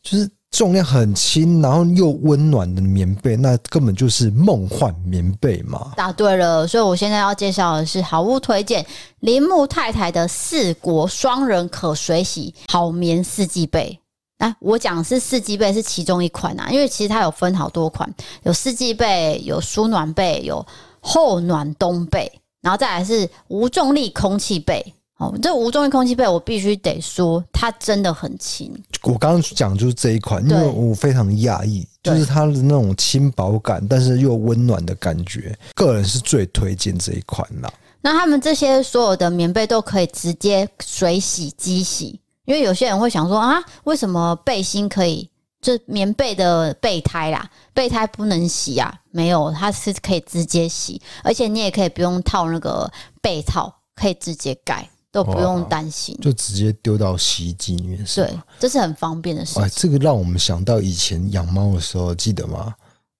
[0.00, 0.30] 就是。
[0.50, 5.92] 重量很轻，然后又温暖的棉被，那根本就是梦幻棉被嘛！
[5.96, 8.84] 答对了，所以我现在要介绍的是好物推荐
[9.20, 13.98] 铃木太太的四国双人可水洗好棉四季被。
[14.38, 20.66] 那我讲是四季被是其中一款啊，因为其实它有分好多款，有四季被，有舒暖被，有
[21.00, 24.94] 厚暖冬被，然后再来是无重力空气被。
[25.20, 28.72] 哦，这无重力空气被我必须得说，它真的很轻。
[29.02, 37.70] 我刚刚讲就是这一款，因为我非常的讶异，就是它的那种轻薄感，但是又温暖的感觉，个人是最推荐这一款啦。
[38.00, 45.28] 那他们这些所有的棉被都可以直接水洗机洗，因为有些人会想说啊，为什么背心可以？
[45.60, 48.90] 就棉被的备胎啦，备胎不能洗啊？
[49.10, 54.88] 没有，它是可以直接洗，而且你也可以不用套那个被套，可以直接盖。
[55.12, 58.04] 都不用担心，就直接丢到洗衣机里面。
[58.14, 59.62] 对，这是很方便的事情。
[59.62, 62.72] 哎，这个让我们想到以前养猫的时候，记得吗？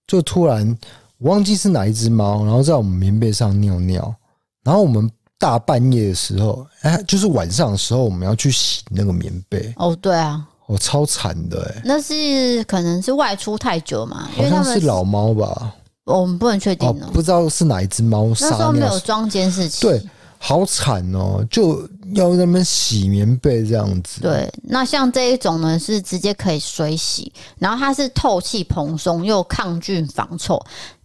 [0.06, 0.76] 就突然
[1.18, 4.14] 我忘记是哪一只猫，然后在我们棉被上尿尿，
[4.62, 9.72] 然后我们大半夜的时候，哎，就是晚上的时候，我们要去洗那个棉被。
[9.76, 11.82] 哦，对啊，哦，超惨的哎。
[11.84, 15.74] 那是可能是外出太久嘛，好像是老猫吧？
[16.04, 18.26] 我们不能确定哦，不知道是哪一只猫。
[18.28, 19.82] 那时候没有装监视器。
[19.82, 20.00] 对。
[20.42, 21.46] 好惨哦！
[21.50, 24.22] 就要那么洗棉被这样子。
[24.22, 30.58] 对，那像这一种呢，是直接可以水洗，然后它是透气蓬松又抗菌防臭。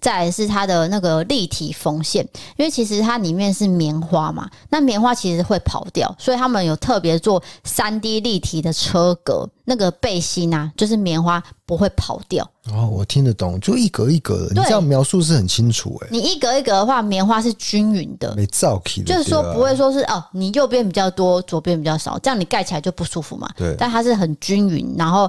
[0.06, 2.24] 再来是它的那个立体缝线，
[2.58, 12.48] 因为其实它里面是棉花嘛，那棉花其实会跑掉，所以他们有特别做三 D 立体的车格，那个背心啊，就是棉花不会跑掉。
[12.72, 16.08] 哦，我听得懂，就一格一格的，你这样描述是很清楚哎。
[16.12, 23.50] 你一格一格的话，棉花是均匀的，没造起，就是说不会说是哦，你右边比较多，左边比较少，这样你盖起来就不舒服嘛。
[23.58, 25.28] 对，但它是很均匀，然后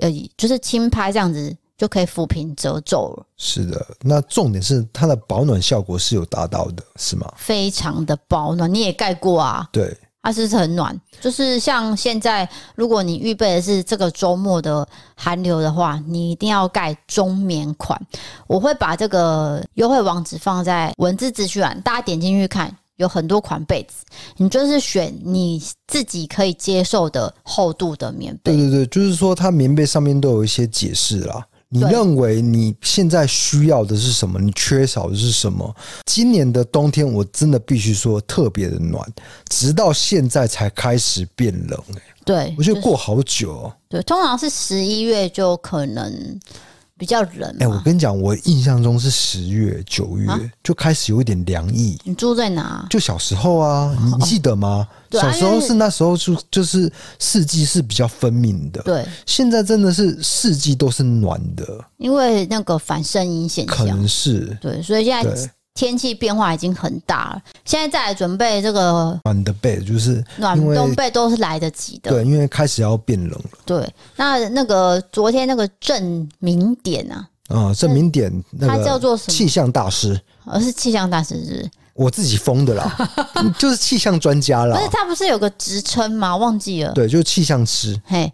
[0.00, 1.56] 呃，就是轻拍这样子。
[1.78, 3.24] 就可以抚平褶皱了。
[3.36, 7.32] 是的，那重点是它的保暖效果是有达到的，是吗？
[7.36, 9.68] 非常的保暖，你也盖过啊？
[9.72, 11.00] 对，它是不是很暖？
[11.20, 17.98] 就是像现在，如果你预备的是这个周末的寒流的话，你一定要盖中棉款。
[18.48, 24.04] 我会把这个优惠网址放在文字资讯栏，大家点进去看，有很多款被子，
[24.36, 28.52] 你就是选你自己可以接受的厚度的棉被。
[28.52, 31.46] 对对对，就是说它棉被上面都有一些解释啦。
[31.70, 34.40] 你认为你现在需要的是什么？
[34.40, 35.74] 你缺少的是什么？
[36.06, 39.06] 今年的冬天我真的必须说特别的暖，
[39.50, 41.78] 直到现在才开始变冷。
[41.94, 43.76] 欸，对，我觉得过好久喔。
[43.88, 46.40] 对，通常是十一月就可能。
[46.98, 47.48] 比较冷。
[47.60, 51.96] 哎、欸，我跟你讲，我印象中是十月、九月、啊、就开始有一点凉意。
[52.04, 52.84] 你住在哪？
[52.90, 54.86] 就小时候啊，你你记得吗？
[55.12, 58.82] 哦、小时候是那时候就就是四季是比较分明的。
[58.82, 61.64] 对，现在真的是四季都是暖的，
[61.96, 65.50] 因为那个反射阴现象，可能是对，所以现在。
[65.78, 72.10] 天气变化已经很大了，现在再来准备这个暖的被，就是暖冬被都是来得及的。
[72.10, 73.58] 对，因为开始要变冷了。
[73.64, 78.28] 对，那那个昨天那个证明点啊，啊，证明典，
[78.60, 79.32] 他叫做什么？
[79.32, 81.70] 气象大师，而是气象大师是？
[81.94, 83.10] 我自己封的啦，
[83.56, 84.76] 就是气象专家啦。
[84.76, 86.36] 不是他不是有个职称吗？
[86.36, 86.92] 忘记了。
[86.92, 87.96] 对，就是气象师。
[88.04, 88.32] 嘿。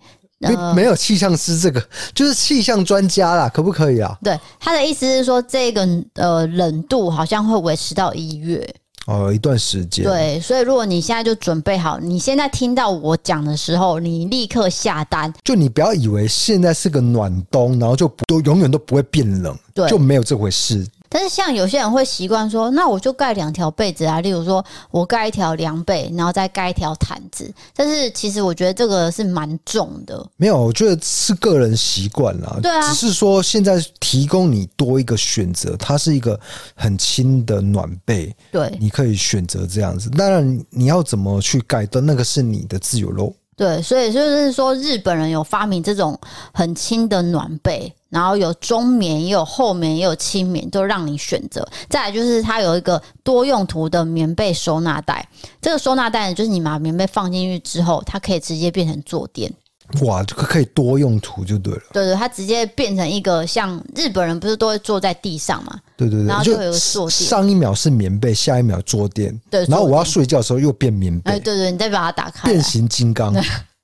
[0.74, 1.82] 没有气象师这个，
[2.14, 4.16] 就是气象专家啦，可不可以啊？
[4.22, 8.68] 对，他的意思是说，这个呃冷度好像会维持到一月
[9.06, 10.04] 哦，一段时间。
[10.04, 15.32] 对，所以如果你现在就准备好，你现在听到我讲的时候，你立刻下单。
[15.44, 20.86] 就你不要以为现在是个暖冬，然后就都永远都不会变冷，对，就没有这回事。
[21.08, 27.52] 但是像有些人会习惯说，那我就盖两条被子啊，例如说我盖一条凉被，然后再盖一条毯子。
[27.74, 30.26] 但是其实我觉得这个是蛮重的。
[30.36, 32.58] 没有，我觉得是个人习惯啦。
[32.60, 36.38] 对啊，只是说现在提供你多一个选择，它是一个
[36.74, 38.34] 很轻的暖被。
[38.50, 40.10] 对，你可以选择这样子。
[40.10, 43.32] 当然你要怎么去盖的，那个是你的自由喽。
[43.56, 46.18] 对，所以就是说，日本人有发明这种
[46.52, 51.64] 很轻的暖被，然后有中棉，也有厚棉，也有轻棉，都让你选择。
[51.88, 55.28] 再来就是它有一个多用途的棉被收纳袋，
[55.60, 59.52] 这个收纳袋呢，就是你把棉被放进去之后，它可以直接变成坐垫。
[60.00, 61.82] 哇，这个可以多用途就对了。
[61.92, 65.78] 对对，它直接变成一个像日本人不是都会坐在地上嘛？
[65.96, 67.28] 对对对，然后就有个坐垫。
[67.28, 69.38] 上一秒是棉被，下一秒坐垫。
[69.50, 71.32] 对，然后我要睡觉的时候又变棉被。
[71.32, 73.34] 哎，对对，你再把它打开，变形金刚。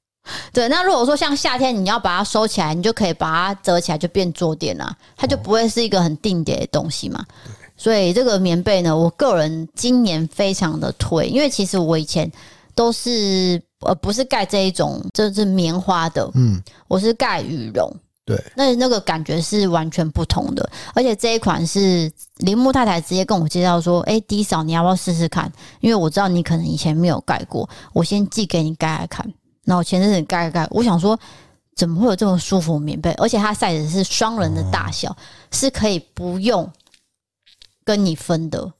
[0.52, 7.24] 对，那如果说像夏天你要把它收起来，你就可以把它折起来就变坐垫了，它就不会是一个很定点的东西嘛。
[7.76, 12.32] 所以这个棉被呢，我个人今年非常的推，因为其实我以前
[12.74, 13.62] 都是。
[13.80, 16.30] 呃，不是盖这一种，这是棉花的。
[16.34, 17.90] 嗯，我是盖羽绒。
[18.26, 20.70] 对，那那个感觉是完全不同的。
[20.94, 25.50] 而且这一款是铃木太太直接跟我介绍说：“哎、欸，迪嫂，你要不要试试看？
[25.80, 31.18] 因为我知道你可能以前没有盖过，我先寄给你盖盖看。”然后前阵子盖盖，我想说，
[31.74, 33.10] 怎么会有这么舒服棉被？
[33.12, 35.16] 而且它 size 是双人的大小，哦、
[35.50, 36.70] 是可以不用
[37.84, 38.70] 跟你分的。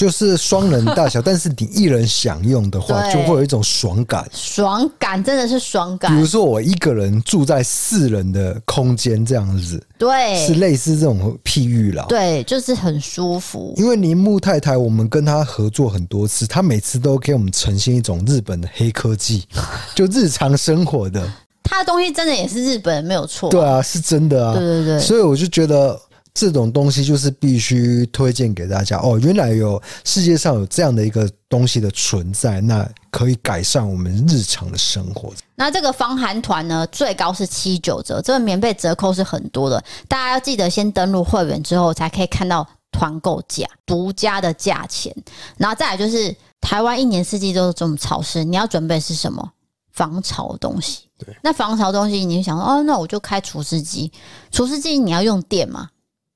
[0.00, 4.26] 就是双人大小， 但是你一人享用的话，就会有一种爽感。
[4.32, 6.10] 爽感真的是爽感。
[6.10, 12.06] 比如说，我一个人住在四人的空间这样子，对，是类似这种譬喻啦。
[12.08, 13.74] 对，就是很舒服。
[13.76, 19.46] 因为铃木太太，我们跟她合作很多次，她每次都给我们呈现一种日本的黑科技，
[19.94, 21.22] 就日常生活的。
[21.62, 23.50] 她的东西真的也是日本，没有错。
[23.50, 24.54] 对啊，是真的啊。
[24.54, 24.98] 对对对。
[24.98, 26.00] 所以我就觉得。
[26.32, 29.18] 这种东西就是必须推荐给大家哦。
[29.22, 35.32] 原来有世界上有这样的一个东西的存在，那可以改善我们日常的生活。
[35.56, 39.82] 那这个防寒团呢，最高是七九折，这个棉被折扣是很多的。
[40.08, 45.14] 大家要记得先登录会员之后，才可以看到团购价独家的价钱。
[45.58, 49.50] 然后再来就是台湾一年四季都是这么潮湿，你要准备是什么
[49.92, 51.02] 防潮的东西？
[51.18, 54.10] 对，那防潮东西，你就想哦，那我就开除湿机。
[54.50, 55.90] 除湿机你要用电嘛？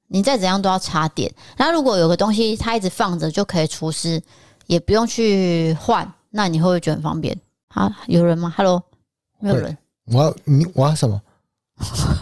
[0.08, 4.22] 你再怎样都要插电，那如果有个东西它一直放着就可以除湿，
[4.66, 7.36] 也不用去换，那你会不会觉得很方便？
[7.68, 8.82] 啊，有人吗？Hello，
[9.40, 9.76] 没有人。
[10.06, 11.20] 我要你，我要什么？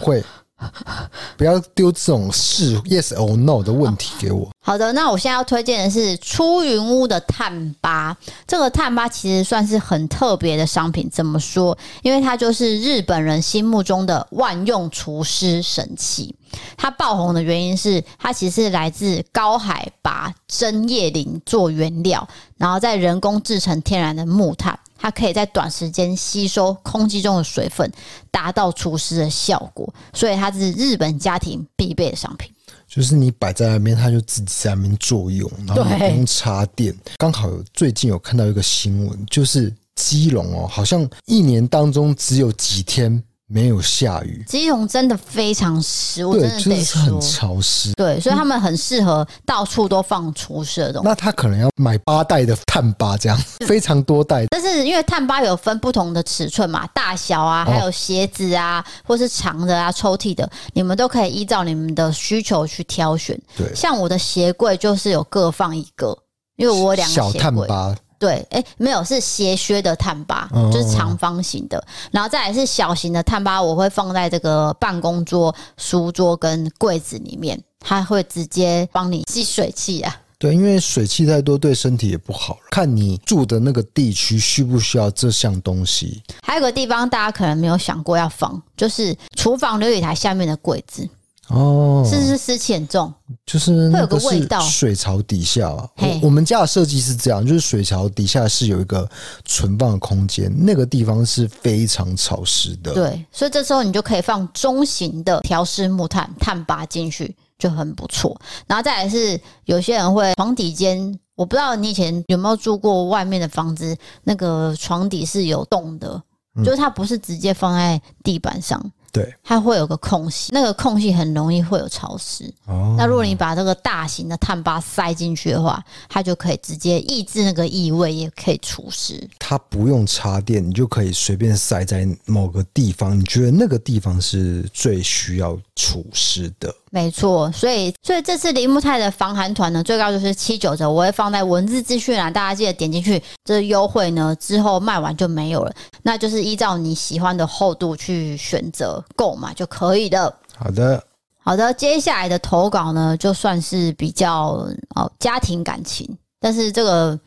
[0.01, 0.24] 会。
[1.37, 4.49] 不要丢这种是 yes or no 的问题给我。
[4.64, 8.16] 好的，那我现在要推荐的是出云屋的炭巴。
[8.47, 11.11] 这个炭巴其实算是很特别的商品。
[11.11, 11.76] 怎么说？
[12.03, 16.33] 因为它就是日本人心目中的万用除湿神器。
[16.76, 22.26] 它爆红的原因是，它其实是来自高海拔针叶林做原料，
[22.57, 24.78] 然后再人工制成天然的木炭。
[24.96, 27.90] 它可以在短时间吸收空气中的水分，
[28.30, 32.48] 达到除湿的效果，所以它是日本家庭必备的商品。
[32.86, 36.96] 就是你摆在那边，它就自己在那边作用，然后不用插电。
[37.16, 43.20] 刚好最近有看到一个新闻，就是基隆哦，好像一年当中只有几天。
[43.53, 47.92] 没有下雨，基隆真的非常湿，我真的得说，很潮湿。
[47.92, 51.09] 对，所以他们很适合到处都放除湿的东西。
[51.09, 54.46] 那他可能要买八袋的碳巴，这样非常多袋。
[54.48, 63.38] 但是因为碳巴有分不同的尺寸嘛，大小啊，还有鞋子啊，或是长的啊，抽屉的，你们都可以依照你们的需求去挑选。
[63.55, 66.16] 对，像我的鞋柜就是有各放一个，
[66.57, 67.94] 因为我两个小碳巴。
[68.22, 80.16] 对，哎、欸，没有，是斜靴的碳巴，就是长方形的，然后再来是小型的碳巴，我会放在这个办公桌、书桌跟柜子里面，它会直接帮你吸水汽啊。
[80.38, 82.56] 对，因为水汽太多对身体也不好。
[82.70, 86.22] 看你住的那个地区需不需要这项东西。
[86.44, 91.08] 还有个地方大家可能没有想过要放，就是厨房流理台下面的柜子。
[91.53, 93.12] 哦，是不是湿气很重？
[93.44, 94.59] 就是会有个味道。
[94.61, 95.90] 水槽底下，我
[96.22, 99.09] 我们家的设计是这样，就是水槽底下是有一个
[99.44, 102.94] 存放的空间，那个地方是非常潮湿的。
[102.94, 108.34] 对，所以这时候你就可以放中型的调湿木炭炭拔进去，就很不错。
[108.66, 113.94] 然后再来是有些人会床底间，我不知道你以前有没有住过外面的房子，
[114.24, 116.22] 那个床底是有洞的，
[116.64, 118.80] 就是它不是直接放在地板上。
[119.12, 122.50] 对，它会有个空隙，那个空隙很容易会有潮湿。
[122.64, 129.28] 哦，那如果你把这个大型的炭巴塞进去的话，它就可以直接抑制那个异味，也可以除湿。
[129.38, 136.74] 它不用插电，你就可以随便塞在某个地方，你觉得那个地方是最需要除湿的。
[136.95, 143.22] 没错，所以所以这次铃木泰的防寒团呢，最高就是七九折，我会放在文字资讯栏，大家记得点进去。
[143.45, 150.38] 这优惠呢之后卖完就没有了，那就是依照你喜欢的厚度去选择购买就可以了。
[150.55, 151.03] 好的，
[151.38, 156.07] 好的，接下来的投稿呢，就算是比较哦家庭感情，
[156.38, 157.18] 但是这个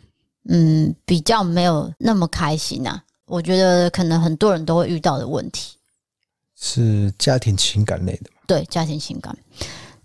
[0.47, 5.76] 嗯比较没有那么开心呐、啊，我觉得可能很多人都会遇到的问题，
[6.55, 8.30] 是家庭情感类的。
[8.47, 9.35] 对，家庭情感，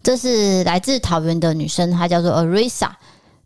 [0.03, 2.91] 这是来自桃园的女生，她叫做 Arisa。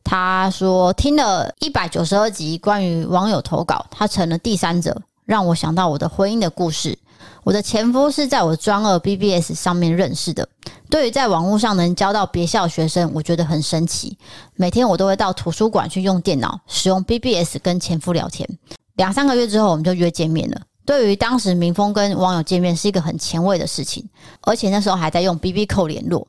[0.02, 6.98] 她说听了一百九十二集关于网友投稿，她成了第三者，让我想到我的婚姻的故事。
[7.42, 10.48] 我的前夫是在我专二 BBS 上面认识的。
[10.88, 14.16] 对于在网络上能交到别校学生，我觉得很神奇。
[14.54, 18.48] 每天我都会到图书馆去用电脑，使用 BBS 跟前夫聊天。
[18.96, 20.60] 两三个月之后，我们就约见面了。
[20.86, 24.06] 对于当时民风跟网友见面是一个很前卫的事情，
[24.42, 26.28] 而且那时候还在用 BB 扣联络。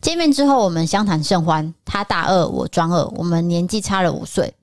[0.00, 1.74] 见面之后，我们相谈甚欢。
[1.84, 4.54] 他大二，我专二，我们年纪差了五岁。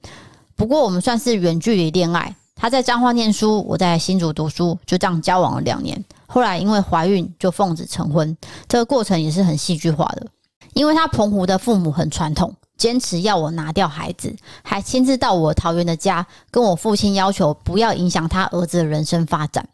[0.55, 2.35] 不过我们算是远距离恋爱。
[2.55, 6.01] 他在彰化念书，我在新竹读书，就这样交往了两年。
[6.25, 8.35] 后来因为怀孕，就奉子成婚。
[8.67, 10.25] 这个过程也是很戏剧化的，
[10.73, 12.55] 因为他澎湖的父母很传统。
[12.77, 19.67] 坚持要我拿掉孩子，还亲自到我桃园的家，跟我父亲要求不要影响他儿子的人生发展。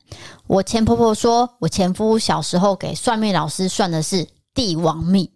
[0.47, 5.29] 我前婆婆说，我前夫小时候给算命老师算的是帝王命，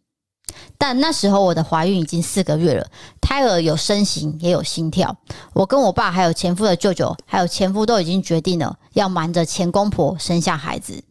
[0.77, 2.87] 但那时候我的怀孕已经四个月了，
[3.19, 5.17] 胎儿有身形也有心跳。
[5.53, 11.03] 我跟我爸还有前夫的舅舅，还有前夫都已经决定了要瞒着前公婆生下孩子，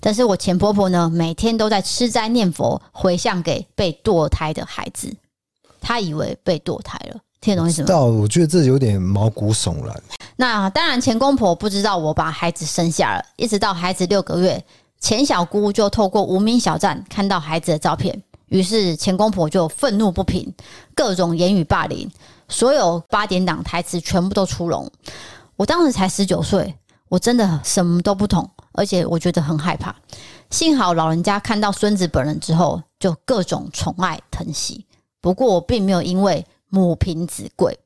[0.00, 5.16] 但是我前婆婆呢，每天都在吃斋念佛，回向给被堕胎的孩子。
[5.84, 7.88] 他以为被堕胎了，听得懂意思吗？
[7.88, 10.02] 到，我觉得这有点毛骨悚然。
[10.36, 14.64] 那当然，前公婆不知道我把孩子生下了，一直到孩子六个月，
[14.98, 20.50] 前小姑就透过无名小站看到孩子的照片，于是前公婆就愤怒不平，
[20.94, 22.10] 各种言语霸凌，
[22.48, 24.90] 所有八点档台词全部都出笼。
[25.56, 26.74] 我当时才十九岁，
[27.10, 29.94] 我真的什么都不懂，而且我觉得很害怕。
[30.50, 34.86] 幸好老人家看到孙子本人之后，就各种宠爱疼惜。
[35.24, 37.78] 不过我并没有因为母凭子贵，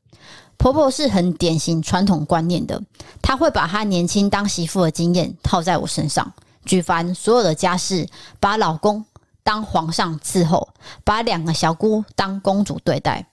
[0.57, 2.83] 婆婆是很典型传统观念的，
[3.23, 6.33] 她会把她年轻当媳妇的经验套在我身上，
[6.65, 8.09] 举凡所有的家事，
[8.41, 9.05] 把老公
[9.45, 10.71] 当皇上伺候，
[11.05, 13.29] 把两个小姑当公主对待，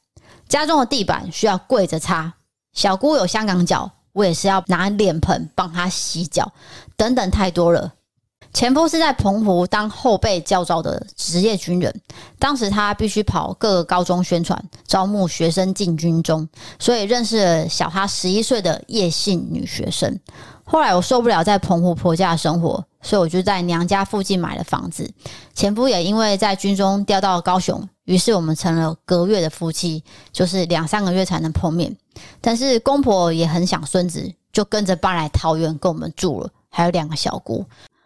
[0.47, 2.31] 家中的地板需要跪着擦，
[2.73, 6.53] 小姑有香港脚，我也是要拿脸盆帮她洗脚，
[6.95, 7.94] 等等，太多了。
[8.55, 11.93] 前夫是在澎湖当后备教召的职业军人，
[12.39, 16.47] 当时他必须跑各个高中宣传，招募学生进军中，
[16.79, 20.17] 所以认识了小他十一岁的叶姓女学生。
[20.63, 25.11] 后来我受不了在澎湖婆家的生活，所以我就在娘家附近买了房子。
[25.53, 30.01] 前夫也因为在军中调到高雄，于是我们成了隔月的夫妻，
[30.31, 31.93] 就是两三个月才能碰面。
[32.39, 37.65] 但是公婆也很想孙子，就跟着搬来桃园跟我们住了，还有两个小姑。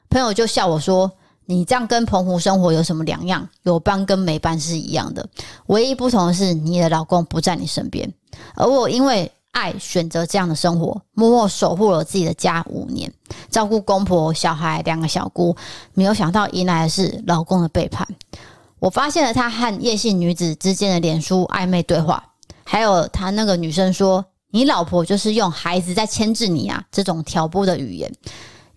[0.09, 1.11] 朋友就笑我说
[1.45, 3.47] ：“你这样跟澎湖生活有什么两样？
[3.63, 5.27] 有搬跟没搬是一样的，
[5.67, 8.11] 唯一不同的是你的老公不在你身边，
[8.55, 13.11] 而我因为爱选择这样的生活，默默守护了自己的家五年，
[13.49, 15.55] 照顾公婆、小孩、两个小姑，
[15.93, 18.07] 没有想到迎来的是老公的背叛。
[18.79, 22.23] 我发现了他和叶姓女子之间的脸书暧昧对话，
[22.63, 28.11] 还有他那个女生说：‘你老婆就是用孩子在牵制你啊’这种挑拨的语言。”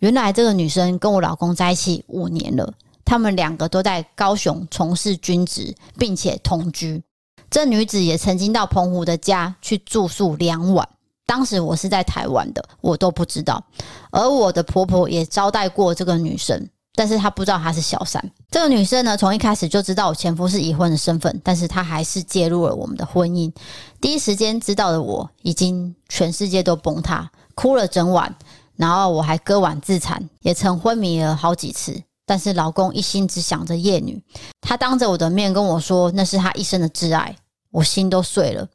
[0.02, 2.74] 原来这个女生跟我老公在一起五年了，
[3.04, 7.00] 他们两个都在高雄从事军职，并且同居。
[7.48, 10.88] 这女子也曾经到澎湖的家去住宿两晚，
[11.24, 13.62] 当时我是在台湾的，我都不知道。
[14.10, 18.20] 而我的婆婆也招待过这个女生，但是她不知道她是小三。
[18.50, 23.52] 这个女生呢，从一开始就知道我前夫是已婚的身份，但是她还是介入了我们的婚姻。
[24.00, 28.34] 第一时间知道的我，已经全世界都崩塌，哭了整晚。
[28.76, 32.02] 然后我还割腕自残，也曾昏迷了好几次。
[32.24, 34.22] 但是老公一心只想着夜女，
[34.60, 37.34] 他当着我的面跟我说那是他一生的挚爱，
[37.70, 38.66] 我心都碎了。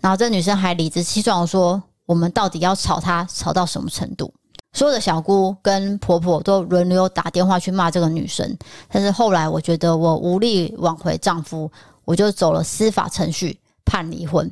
[0.00, 4.32] 然后这女生还理直气壮说：“我们到底要吵他吵到什么程度？”
[4.72, 8.56] 所有的小姑跟婆婆都轮流打电话去骂这个女生。
[8.88, 11.70] 但是后来我觉得我无力挽回丈夫，
[12.04, 14.50] 我就走了司法程序判离婚。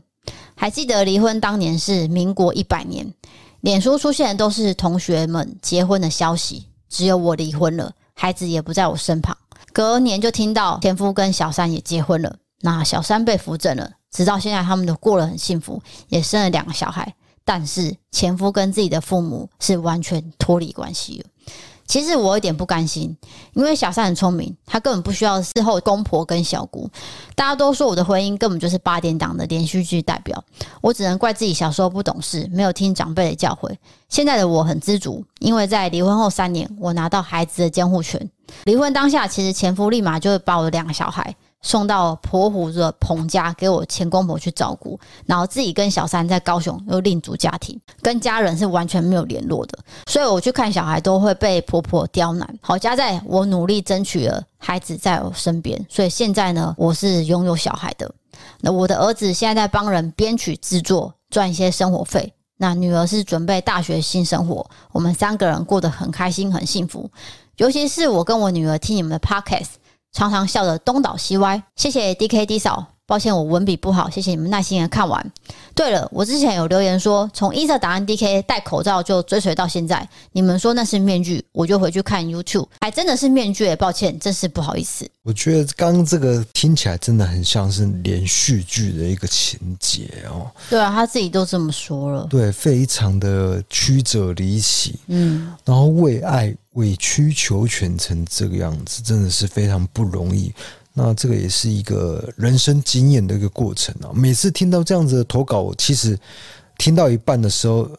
[0.55, 3.13] 还记得离婚当年是民国一百年。
[3.63, 9.37] 脸书出现的都是同学们结婚的消息，只有我离婚了，孩子也不在我身旁。
[9.73, 17.15] 隔年就听到前夫跟小三也结婚了，那小三被扶正了，直到现在他们都过得很幸福，也生了两个小孩。
[17.45, 21.31] 但是前夫跟自己的父母是完全脱离关系了。
[21.93, 23.15] 其实我有点不甘心，
[23.53, 26.89] 因为小三很聪明，他根本不需要事后公婆跟小姑。
[27.35, 30.43] 大家都说我的婚姻根本就是八点档的连续剧代表，
[30.81, 33.77] 我只能怪自己小时候不懂事，没有听长辈的教诲。
[34.09, 38.27] 现在的我很知足，因为在离婚后三年，我拿到孩子的监护权。
[38.65, 41.37] 离婚当下，其实前夫立马就会把我的两个小孩。
[41.63, 49.79] 送到澎湖的彭家给我前公婆去照顾，然后自己跟小三在高雄又另组家庭，跟家人是完全没有联络的。
[50.07, 52.59] 所以我去看小孩都会被婆婆刁难。
[52.61, 58.13] 好家在我努力争取了孩子在我身边，所以现在呢，我是拥有小孩的。
[58.61, 64.69] 那我的儿子现在在帮人编曲制作赚一些生活费，那女儿是准备大学新生活。
[64.91, 67.09] 我们三个人过得很开心很幸福，
[67.59, 69.75] 尤其是我跟我女儿听你们的 Podcast。
[70.13, 75.33] 常常笑得东倒西歪，谢谢 DKD 嫂，抱歉我文笔不好，谢谢你们耐心的看完。
[75.75, 85.09] 对了，我之前有留言说，从一色打完 DK 戴口罩就追随到现在，你们说那是面具，我就回去看 YouTube，还真的是面具，抱歉，真是不好意思。
[85.23, 90.51] 我觉得刚刚这个听起来真的很像是连续剧的一个情节哦。
[90.69, 92.27] 对啊，他自己都这么说了。
[92.29, 96.55] 对，非常的曲折离奇，嗯，然后为爱。
[96.75, 100.53] 委曲求全成这个样子，真的是非常不容易。
[100.95, 104.13] 那这个也是一个人生经验的一个过程啊。
[104.15, 106.19] 每次听到这样子的投稿，我其实
[106.77, 107.91] 听到一半的时候，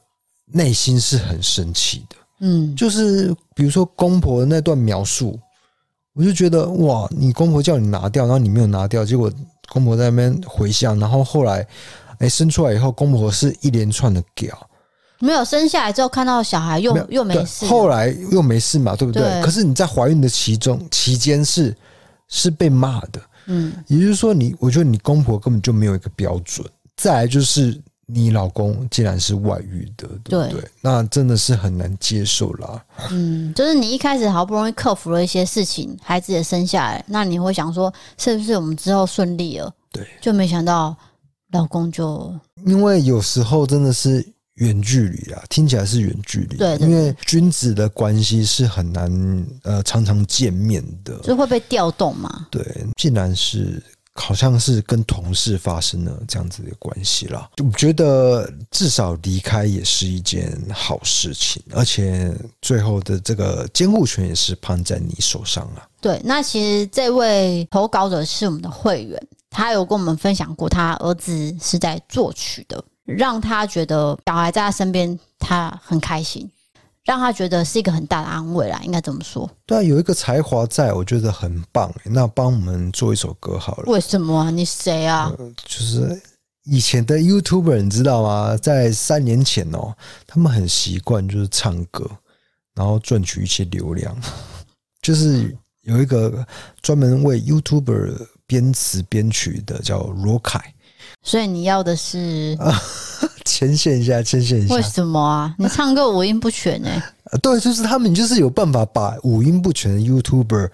[0.45, 2.15] 内心是很生气的。
[2.41, 5.39] 嗯，就是比如说公婆的那段描述，
[6.13, 9.31] 我就觉得哇，你公婆叫你拿掉，然后你没有拿掉，结果
[9.69, 11.65] 公婆在那边回想，然后后来
[12.19, 14.69] 哎生出来以后，公婆是一连串的屌。
[15.23, 19.23] 没有生下来之后看到小孩又又没事，后来又没事嘛，对不对？
[19.23, 19.41] 对。
[19.41, 21.73] 可是你在怀孕的其中期间是
[22.27, 26.67] 是被骂的，嗯，也就是说你，我觉得你公婆根本就没有一个标准。
[26.97, 30.59] 再来就是你老公竟然是外遇的，对不对？
[30.59, 30.69] 对。
[30.81, 32.83] 那真的是很难接受啦。
[33.09, 39.73] 嗯，就是你一开始好不容易克服了一些事情，孩子也生下来，那你会想说是不是我们之后顺利了？
[39.89, 40.93] 对，就没想到
[41.53, 44.32] 老公就因为有时候真的是。
[44.55, 52.47] 远距离啊，听起来是远距离，对，对，因为君子的关系是很难呃常常见面的，就会被调动嘛。
[52.51, 52.63] 对，
[52.95, 53.81] 竟然是
[54.13, 57.49] 好像是跟同事发生了这样子的关系啦。
[57.63, 62.31] 我觉得至少离开也是一件好事情，而且
[62.61, 65.87] 最后的这个监护权也是判在你手上啊。
[65.99, 72.83] 对，那其实这位投稿者是我们的会员，他有跟我们分享过，他儿子是在作曲的。
[73.05, 76.49] 让他觉得小孩在他身边，他很开心，
[77.03, 78.79] 让他觉得是一个很大的安慰啦。
[78.83, 79.49] 应该怎么说？
[79.65, 81.93] 对啊，有一个才华在，我觉得很棒。
[82.05, 83.91] 那帮我们做一首歌好了。
[83.91, 84.49] 为什么啊？
[84.49, 85.33] 你谁啊？
[85.37, 86.21] 呃，就是
[86.63, 88.55] 以前的 YouTuber，你知道吗？
[88.55, 89.93] 在三年前哦，
[90.25, 92.09] 他们很习惯就是唱歌，
[92.73, 94.15] 然后赚取一些流量。
[95.01, 96.47] 就是有一个
[96.81, 100.73] 专门为 YouTuber 编词编曲的，叫罗凯。
[101.23, 102.79] 所以你要的是 啊，
[103.45, 104.75] 牵线一下，牵线一下。
[104.75, 105.55] 为什么啊？
[105.57, 106.89] 你唱歌五音不全呢？
[106.91, 110.69] 啊， 对，就是他们就是有办法把五音不全的 YouTuber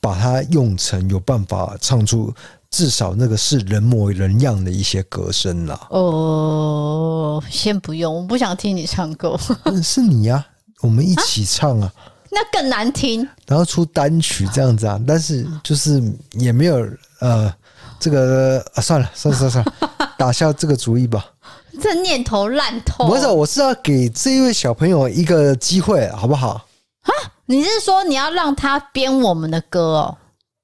[0.00, 2.32] 把它用成有办法唱出
[2.70, 5.78] 至少那个是人模人样的一些歌声啦。
[5.90, 9.38] 哦，先不用，我不想听你唱歌。
[9.84, 10.46] 是你呀，
[10.80, 11.92] 我们一起唱啊。
[12.30, 13.28] 那更难听。
[13.46, 16.88] 然后出单曲这样子啊，但是就是也没有
[17.18, 17.52] 呃。
[18.00, 21.24] 这个啊，算了，算了，算了，算了， 打消这个主意吧。
[21.80, 23.06] 这念头烂透。
[23.06, 26.66] 不是，我是要给这一位小朋友一个机会，好不好？
[27.02, 27.12] 啊，
[27.46, 30.16] 你是说你要让他编我们的歌哦？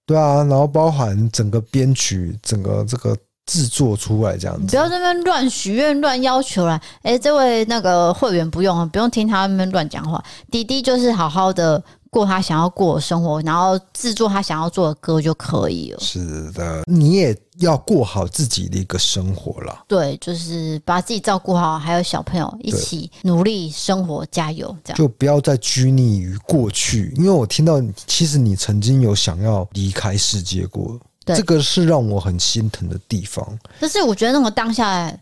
[0.07, 3.17] 对啊，然后包含整个编曲，整个这个
[3.47, 4.67] 制作出来这样子。
[4.67, 6.81] 不要在那边乱许愿、乱要求了。
[7.03, 10.23] 哎，这位那个会员不用，不用听他那边乱讲话。
[10.51, 11.83] 弟弟就是好好的。
[12.11, 16.01] 过他想要过的生活，然后制作他想要做的歌就可以了。
[16.01, 19.85] 是的，你也要过好自己的一个生活了。
[19.89, 24.75] 对，就是把自己照顾好，还有小朋友一起努力生活，加油！
[24.85, 33.59] 这样就不要再拘泥于过去，因为我听到其实你曾经有想要离开世界过，对，这个是让我很心疼的地方。
[33.81, 35.13] 但是我觉得那个当下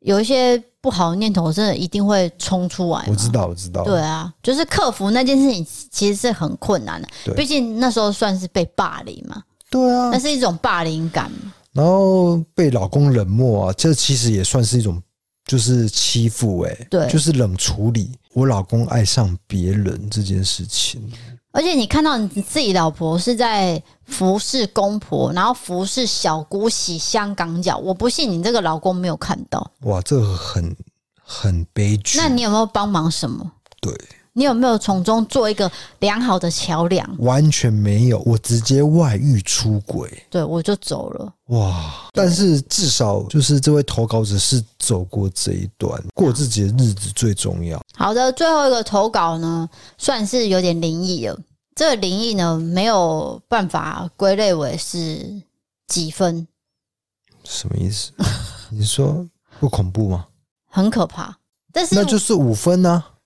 [0.00, 0.62] 有一些。
[0.82, 3.04] 不好的念头真的一定会冲出来。
[3.06, 3.84] 我知道，我知道。
[3.84, 7.06] 对啊，就是克服那件事情其实是很困难的。
[7.22, 9.42] 对，毕竟那时候算是被霸凌嘛。
[9.68, 11.30] 对啊，那是一种霸凌感。
[11.74, 14.98] 然后被老公冷漠啊，这其实也算是一种
[15.44, 16.74] 就是欺负哎。
[16.88, 21.12] 对，就是冷处理我老公爱上别人这件事情。
[21.52, 29.70] 而且你看到你自己老婆是在服侍公婆，然后服侍小姑洗香港脚，我不信你这个老公没有看到。
[29.80, 30.76] 哇，这个很
[31.22, 32.18] 很悲剧。
[32.18, 33.50] 那你有没有帮忙什么？
[33.80, 33.92] 对。
[34.40, 37.06] 你有没有从中做一个良好的桥梁？
[37.18, 41.30] 完全没有，我直接外遇出轨，对，我就走了。
[41.48, 42.08] 哇！
[42.14, 47.78] 但是至少就是这位投稿者是走过这一段，过自己的日子最重要。
[47.94, 49.68] 好的，最后一个投稿呢，
[49.98, 51.38] 算是有点灵异了。
[51.74, 55.42] 这个灵异呢，没有办法归类为是
[55.86, 56.48] 几分。
[57.44, 58.12] 什么意思？
[58.72, 59.28] 你说
[59.58, 60.28] 不恐怖吗？
[60.70, 61.36] 很可怕，
[61.74, 63.19] 但是那就是五分呢、啊。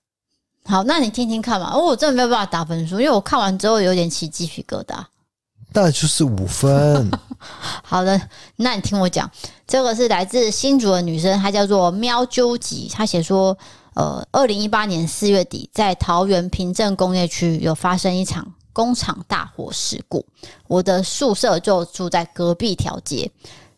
[0.65, 1.71] 好，那你听听看嘛。
[1.73, 4.95] 哦，我真的没有办法打分数，因为我看完之后有点起鸡皮疙瘩。
[5.73, 7.11] 那就是五分。
[7.83, 8.19] 好的，
[8.55, 9.29] 那你听我讲，
[9.67, 12.89] 这个是来自新竹的女生，她叫做喵啾吉。
[12.91, 13.55] 她写说，
[13.93, 20.25] 呃，二零一八年四月底，在桃园平镇工业区有发生一场工厂大火事故，
[20.67, 23.29] 我的宿舍就住在隔壁条街。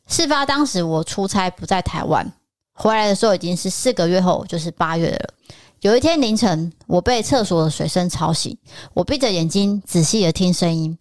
[0.06, 2.32] 事发当时我出差不在台湾，
[2.74, 5.34] 回来的时候已经是四个月后，就是八月了。
[5.82, 8.58] 有一天凌晨，我被厕所的水声吵醒。
[8.96, 10.98] 我闭着眼睛，仔细的听声音。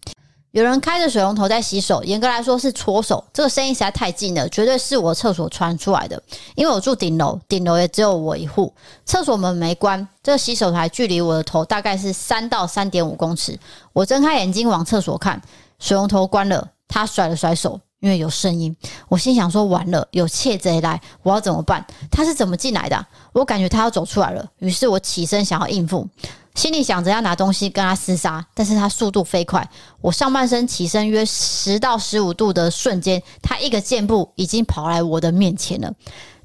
[0.51, 3.23] 有人开着水龙头在洗手，严格来说是搓手。
[3.33, 6.21] 这个声音实在太近了，绝对是我厕所传出来的。
[6.53, 8.71] 因为我住顶楼，顶楼也只有我一户。
[9.03, 13.59] 厕所门没关，这个洗手台距离我的头大概是三到三点五公尺。
[13.93, 15.41] 我睁开眼睛往厕所看，
[15.79, 16.69] 水龙头关了。
[16.87, 17.79] 他甩了甩手。
[17.99, 18.75] 因为有声音，
[19.09, 21.85] 我心想说完了，有窃贼来，我要怎么办？
[22.11, 23.05] 他是怎么进来的？
[23.33, 26.07] 我感觉他要走出来了，于是我起身想要应付，
[26.53, 29.67] 心里想着要拿东西跟他厮杀，但是他速度飞快，
[29.99, 35.91] 我上半身起身约十到十五度的瞬间，他一个箭步已经跑来我的面前了，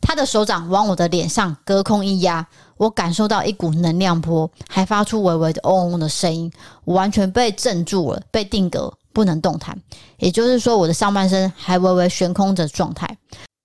[0.01, 2.47] 他的手掌往我的脸上隔空一压，
[2.79, 6.51] 我感受到一股能量波，还发出微微的嗡嗡的声音，
[6.85, 8.95] 我完全被镇住了，被定格。
[9.13, 9.77] 不能动弹，
[10.19, 13.17] 也就是说，我的上半身还微微悬空着状态。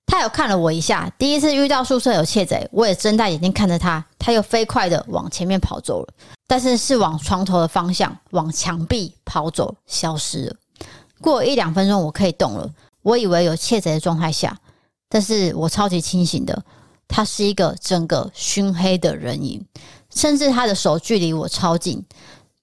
[0.06, 6.14] 他有看了我一下，第一次遇到宿舍有窃贼，我也睁大眼睛看着他，他又飞快的往前面跑走了，
[6.48, 10.56] 但是是往床头的方向，往墙壁跑走，消失了。
[11.20, 12.70] 过一两分钟，我可以动了，
[13.02, 14.58] 我以为有窃贼的状态下，
[15.10, 16.64] 但是我超级清醒的，
[17.08, 19.64] 他是一个整个熏黑的人影，
[20.10, 22.04] 甚至他的手距离我超近，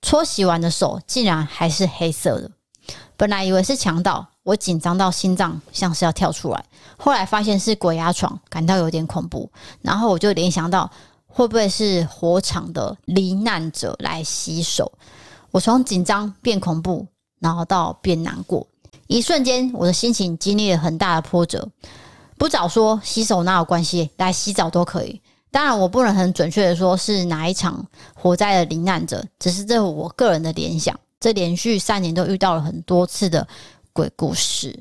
[0.01, 2.51] 搓洗完的手竟然还是黑色的。
[3.17, 6.65] 本来以为是强盗，我紧张到心脏像是要跳出来。
[6.97, 9.51] 后来发现是鬼压床，感到有点恐怖。
[9.83, 10.91] 然后我就联想到，
[11.27, 14.91] 会不会是火场的罹难者来洗手？
[15.51, 17.07] 我从紧张变恐怖，
[17.39, 18.67] 然后到变难过。
[19.07, 21.69] 一瞬间，我的心情经历了很大的波折。
[22.37, 24.11] 不早说洗手哪有关系？
[24.17, 25.21] 来洗澡都可以。
[25.53, 30.99] 当然，我不能很准确的说是哪一场火灾的罹难者，只是这我个人的联想。
[31.25, 33.49] 这连续三年都遇到了很多次的
[33.95, 34.79] 鬼故事。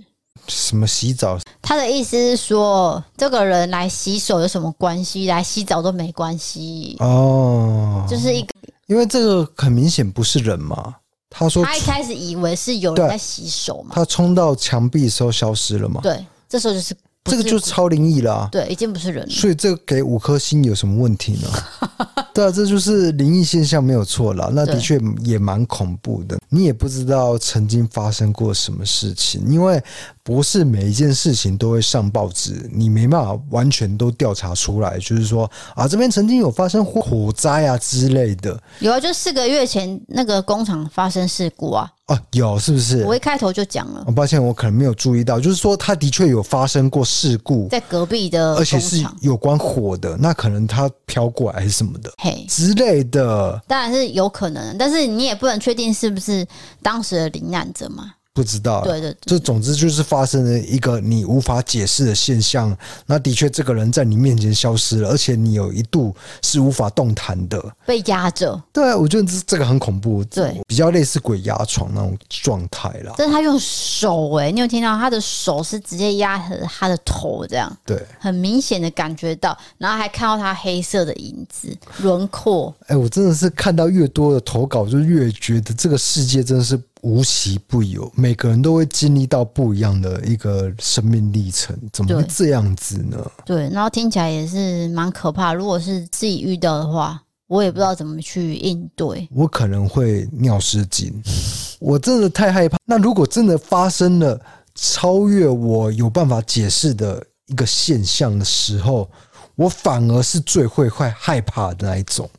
[0.50, 1.40] 什么洗澡？
[1.62, 5.26] 他的意思是说，这个人来洗手有什么关系？
[5.26, 8.54] 来洗澡都没关系哦，就是一个，
[8.88, 10.94] 因为这个很明显不是人嘛。
[11.30, 16.02] 他说他一开始以为是有人在洗手嘛，他冲到墙壁的时候消失了嘛。
[16.04, 16.94] 对，这时候就是。
[17.26, 19.32] 这个就是超灵异啦，对，已经不是人了。
[19.32, 21.48] 所以这个给五颗星有什么问题呢？
[22.34, 24.50] 对啊，这就是灵异现象没有错啦。
[24.54, 29.82] 那的确也蛮恐怖的，你也不知道曾经发生过什么事情，因为
[30.24, 34.98] 不是每一件事情都会上报纸，你没办法完全都调查出来。
[35.00, 38.58] 就是说啊，这边曾经有发生火灾啊之类的。
[38.80, 41.92] 有啊，就四个月前那个工厂发生事故啊。
[42.08, 43.04] 哦，有是不是？
[43.04, 44.04] 我一开头就讲了。
[44.08, 56.46] 我抱歉，我可能没有注意到，就是说他的确有发生过事故，在隔壁的，而且是有关火的，那可能他飘过来还是什么的，嘿之类的，当然是有可能，但是你也不能确定是不是
[56.82, 58.14] 当时的罹难者嘛。
[58.34, 62.76] 不知道，对对，这总之就是发生了一个你无法解释的现象。
[63.06, 68.60] 那的确，这个人在你面前消失了，而且你有一度是无法动弹的，被压着。
[68.74, 73.14] 对啊，我觉得这这个很恐怖，对，比较类似鬼压床那种状态啦。
[73.16, 81.68] 但是他用手，哎，你有听到他的手是直接压着他的头，这样，对，很明显的感觉到，然后还看到他黑色的影子
[82.00, 82.74] 轮廓。
[82.88, 86.82] 哎，我真的是看到越多的投稿，就越觉得这个世界真的是。
[87.04, 93.18] 无奇不有，每个人都会经历到不一样的一个生命历程，怎么会这样子呢？
[93.46, 95.54] 对，然后听起来也是蛮可怕。
[95.54, 99.28] 如果是自己遇到的话，我也不知道怎么去应对。
[99.32, 101.14] 我可能会尿失禁，
[101.82, 102.78] 我真的太害怕。
[102.86, 104.40] 那如果真的发生了
[104.74, 109.12] 超越我有办法解释的一个现象的时候，
[109.56, 112.30] 我反而是最会会害怕的那一种。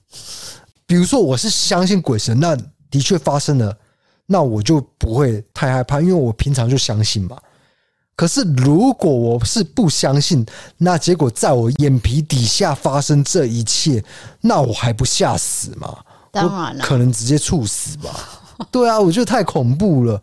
[0.86, 2.56] 比如说，我是相信鬼神，那
[2.90, 3.76] 的确发生了。
[4.26, 7.38] 那我就不会太害怕，因为我平常就相信嘛。
[8.16, 10.46] 可是如果我是不相信，
[10.78, 14.02] 那结果在我眼皮底下发生这一切，
[14.40, 15.98] 那我还不吓死吗？
[16.30, 18.40] 当然了，可能直接猝死吧。
[18.70, 20.22] 对啊，我觉得太恐怖了。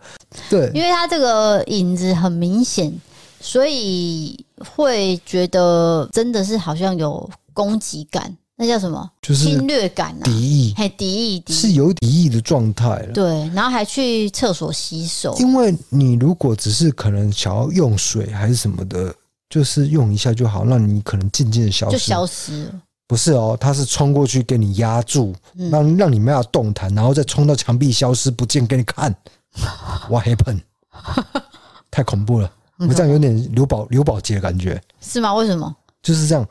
[0.49, 2.93] 对，因为他这个影子很明显，
[3.41, 4.45] 所以
[4.75, 8.37] 会觉得真的是好像有攻击感。
[8.61, 9.09] 那叫什么？
[9.23, 13.11] 就是侵略感啊，敌意，还敌意，敌意是有敌意的状态了。
[13.11, 15.35] 对，然后还去厕所洗手。
[15.39, 19.11] 因为你如果只是可能想要用水还是什么的，
[19.49, 22.73] 就是用一下就好，那你可能渐渐的消失，就消失了。
[23.07, 25.33] 不是哦，他是冲过去给你压住，
[25.71, 29.11] 让、嗯、让你没有动弹，然后再冲到墙壁消失不见给你看。
[30.07, 30.61] What happened？
[31.89, 35.33] 太恐怖了，我这样有点刘宝刘宝杰的感觉，是吗？
[35.33, 35.75] 为什么？
[36.03, 36.47] 就是这样。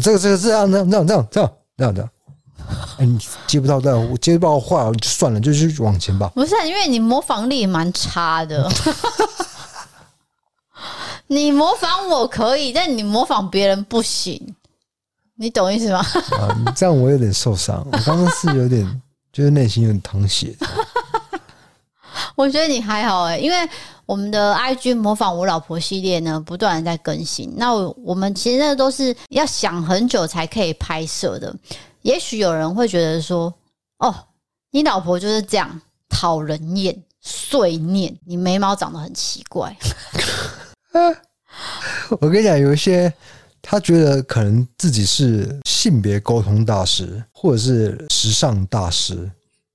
[0.00, 2.10] 这个这个这样这样这样这样这样这样这样，
[2.98, 6.30] 哎，你接不到这样，我接不到话就算了，就去往前吧。
[6.34, 8.68] 不是，因为你模仿力蛮差的。
[11.28, 14.54] 你模仿我可以，但你模仿别人不行。
[15.36, 15.98] 你懂意思吗？
[15.98, 17.86] 啊，这样我有点受伤。
[17.90, 20.56] 我刚刚是有点，就是内心有点淌血。
[22.36, 23.56] 我觉得你还好哎，因为。
[24.06, 27.52] 我们的 IG 模仿我老婆系列呢，不断的在更新。
[27.56, 31.54] 那我们其实那都是要想很久才可以拍摄的。
[32.02, 33.52] 也许有人会觉得说
[33.98, 34.14] ：“哦，
[34.70, 39.76] 你老婆就是这样讨人厌、碎念，你眉毛长得很奇怪。
[42.20, 43.12] ”我跟你讲，有一些
[43.60, 49.28] 他觉得可能自己是性别沟通大师，或者是时尚大师。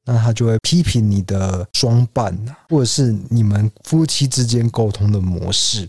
[0.06, 2.38] 那他就会批评你的装扮，
[2.70, 5.88] 或者是你们夫妻之间沟通的模式。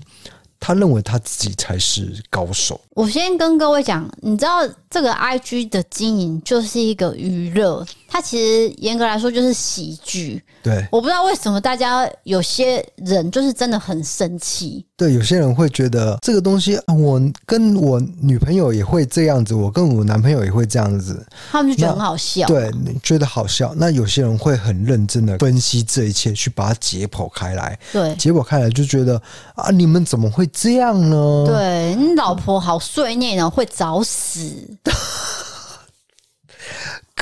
[0.64, 2.80] 他认为他自己才是高手。
[2.90, 10.44] 我先跟各位讲，你知道这个 IG 的经营就是一个娱乐，它其实严格来说就是喜剧。
[10.62, 14.84] 对，我不知道为什么大家有些人就是真的很生气。
[14.98, 22.46] 对，有些人会觉得这个东西，我跟我女朋友也会这样子，我跟我男朋友也会这样子，他们就觉得很好笑。
[22.46, 22.70] 对，
[23.02, 23.74] 觉得好笑。
[23.76, 27.76] 那有些人会很认真的分析这一切，去把它解剖开来。
[27.90, 29.20] 对，解剖开来就觉得
[29.54, 31.44] 啊，你们怎么会这样呢？
[31.46, 34.68] 对，你老婆好碎念哦，会早死。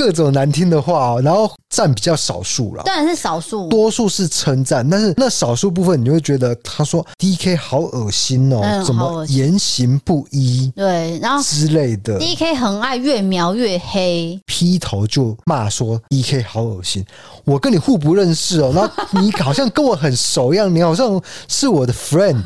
[0.00, 2.82] 各种难听的话，然后占比较少数了。
[2.84, 10.72] 当然是少数，多数是称赞，但是那少数部分，你就会觉得他说 DK 好恶心哦，嗯、怎么言行不一？
[10.74, 12.18] 对，然后之类的。
[12.18, 17.04] DK 很爱越描越黑，劈头就骂说 DK 好恶心。
[17.44, 22.42] 我跟你互不认识哦，那你好像跟我很熟一样，你好像是我的 friend。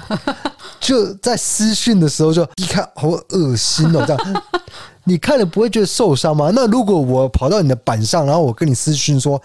[0.80, 4.42] 就在私讯的时候就一看好恶心哦，这样
[5.04, 6.50] 你看了不会觉得受伤吗？
[6.54, 9.40] 那如果我跑到你的板上，然后我跟你私讯说，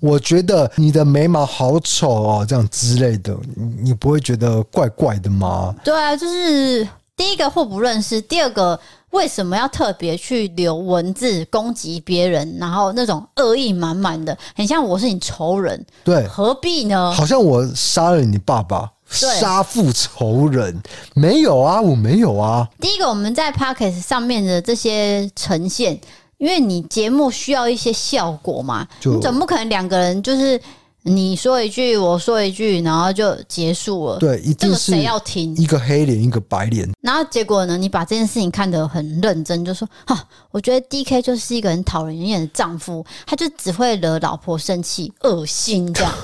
[0.00, 3.36] 我觉得你的眉毛好丑哦，这样之类的，
[3.80, 5.74] 你不会觉得怪怪的吗？
[5.84, 6.86] 对啊，就是
[7.16, 8.78] 第一个互不认识，第二个
[9.10, 17.12] 为什么要特别去留文字攻击别人，然后那种恶意满满的，很像我是你仇人，对，何必呢？
[17.12, 18.90] 好像我杀了你爸爸。
[19.08, 20.82] 杀父仇人
[21.14, 22.68] 没有啊，我没有啊。
[22.80, 25.98] 第一个，我们在 Podcast 上面的这些呈现，
[26.38, 30.60] 因为你节目需要一些效果嘛，你总不可能两个人就是
[31.02, 34.18] 你说一句，我说一句，然后就结束了。
[34.18, 35.54] 对，一定是谁要听？
[35.56, 36.90] 一个黑脸，一个白脸。
[37.02, 37.76] 然后结果呢？
[37.76, 46.12] 你把这件事情看得很认真，就说：“哈，我觉得 DK 就是一个很讨人厌的丈夫，他就只会惹老婆生气，恶心这样。”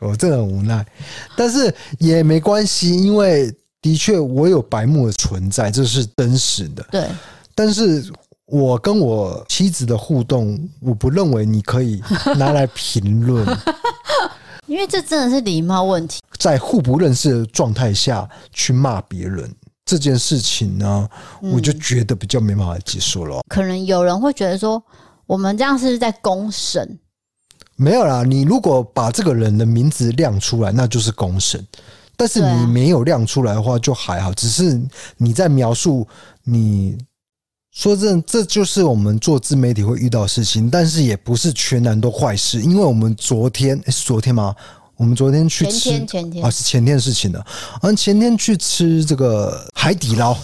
[0.00, 0.86] 我真的很无奈，
[1.36, 6.86] 但是也没关系，因为的确我有白目的存在，这是真实的。
[6.90, 7.08] 对，
[7.54, 8.08] 但是
[8.46, 12.00] 我跟我妻子的互动，我不认为你可以
[12.36, 13.44] 拿来评论，
[14.66, 16.20] 因为这真的是礼貌问题。
[16.38, 19.52] 在互不认识的状态下去骂别人
[19.84, 21.08] 这件事情呢，
[21.40, 23.40] 我就觉得比较没办法接受了。
[23.48, 24.80] 可能有人会觉得说，
[25.26, 26.98] 我们这样是在公审？
[27.80, 31.60] 没有啦，你如果把这个人的名字亮出来，那就是公审；
[32.16, 34.34] 但是你没有亮出来的话，就还好。
[34.34, 34.82] 只是
[35.16, 36.04] 你在描述
[36.42, 36.98] 你
[37.72, 42.60] 说这这就是我们做自媒体会遇到的事情，但是也不是全然都坏事。
[42.60, 44.52] 因为我们昨天是昨天吗？
[44.96, 47.46] 我们昨天去吃前天前天啊，是前天的事情了。
[47.82, 50.36] 嗯，前天去吃这个海底捞，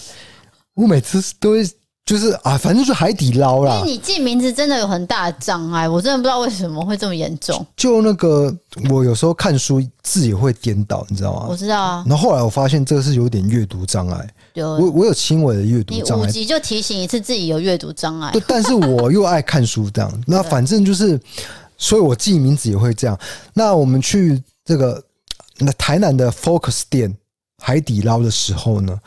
[0.74, 1.68] 我每次都会。
[2.05, 3.81] 就是啊，反正就是海底捞啦。
[3.83, 7.67] 你记名字真的有很大的障碍，我真的不知道为什么会这么严重。
[7.75, 8.55] 就那个，
[8.91, 11.47] 我有时候看书字也会颠倒，你知道吗？
[11.49, 12.05] 我知道啊。
[12.07, 14.29] 然后后来我发现这个是有点阅读障碍。
[14.53, 16.27] 有我我有轻微的阅读障碍。
[16.27, 18.31] 你五级就提醒一次自己有阅读障碍。
[18.33, 20.13] 对，但是我又爱看书，这样。
[20.29, 21.19] 那反正就是，
[21.79, 23.19] 所以我记名字也会这样。
[23.55, 25.03] 那我们去这个
[25.57, 27.17] 那台南的 Focus 店
[27.63, 29.01] 海底捞的时候呢？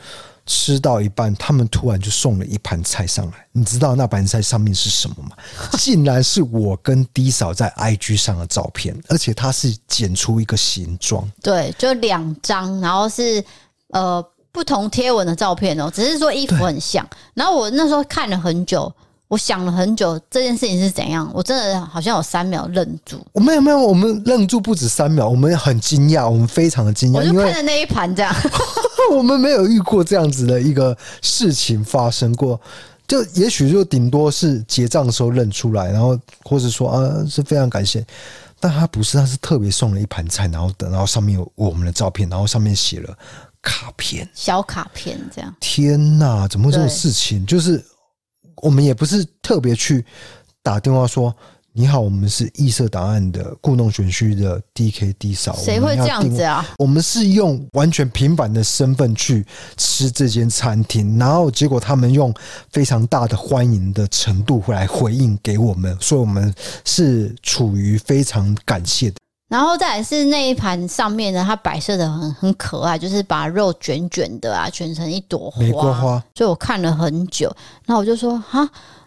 [0.48, 3.46] 吃到一半，他们突然就送了一盘菜上来。
[3.52, 5.36] 你知道那盘菜上面是什么吗？
[5.78, 11.30] 竟然是我跟 D 嫂在 IG 上的照片，而且它是剪出一个形状。
[11.42, 13.44] 对，就两张，然后是
[13.90, 17.06] 呃不同贴文的照片哦，只是说衣服很像。
[17.34, 18.92] 然后我那时候看了很久。
[19.28, 21.30] 我想了很久，这件事情是怎样？
[21.34, 23.24] 我真的好像有三秒愣住。
[23.32, 27.18] 我没有没有，我们愣住不止三秒，我们很惊讶，我们非常的惊讶。
[27.18, 28.34] 我就看着那一盘这样，
[29.12, 32.58] 我们没有遇过这样子的一个事情发生过。
[33.06, 38.02] 就也许就顶多是结账的时候认出来，然后或者说啊是非常感谢，
[38.58, 43.14] 但他不是，他是特别送了一盘菜，然后等，然后上面有我们的照片，然后上面写了
[43.60, 45.54] 卡片，小卡片这样。
[45.60, 47.44] 天哪，怎么会这种事情？
[47.44, 47.84] 就是。
[48.62, 50.04] 我们也不是特别去
[50.62, 51.34] 打电话说
[51.72, 56.66] 你好，我们是异色档案的故弄玄虚的 DK D 嫂，谁会这样子啊？
[56.78, 59.46] 我们是用完全平凡的身份去
[59.76, 62.34] 吃这间餐厅，然后结果他们用
[62.72, 66.52] 非常大的欢迎的程度会来回应给我们，所以我们
[66.84, 69.16] 是处于非常感谢的。
[69.48, 76.22] 然后再来是那一盘上面呢，它摆设的很很可爱，就是把肉卷卷的啊，卷成一朵花，玫瑰花。
[76.34, 77.50] 所以我看了很久，
[77.86, 78.60] 然后我就说哈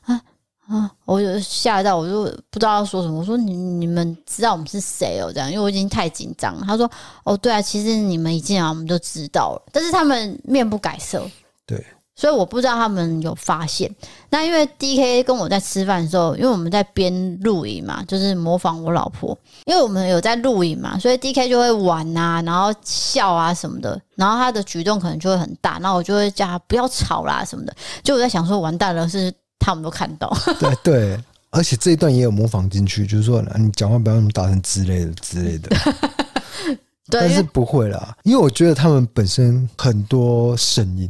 [0.05, 0.21] 啊
[0.67, 3.19] 啊，我就吓到，我就不知道要说什么。
[3.19, 5.31] 我说你你们知道我们是谁哦？
[5.31, 6.63] 这样，因为我已经太紧张了。
[6.65, 6.89] 他说
[7.23, 11.23] 哦，对啊，其实你们一进来我们就知道了，但是他们面不改色。
[11.65, 11.85] 对。
[12.15, 13.89] 所以我不知道他们有发现。
[14.29, 19.35] 那因为 DK 跟我在吃饭的时候，因为我们在边录影嘛，就是模仿我老婆。
[19.65, 23.99] 因为我们有在录影嘛，所以 DK 就会玩啊，然后笑啊什么的。
[24.15, 27.75] 然后他的举动可能就会很大，然后我就会叫他不要吵啦什么的。
[28.03, 30.31] 就我在想说，完蛋了，是他们都看到。
[30.59, 35.69] 对 对，而且这一段也有模仿进去，就是说你讲话不要那么大声之类的之类的。
[37.09, 41.09] 对，但是不会啦，因为我觉得他们本身很多声音。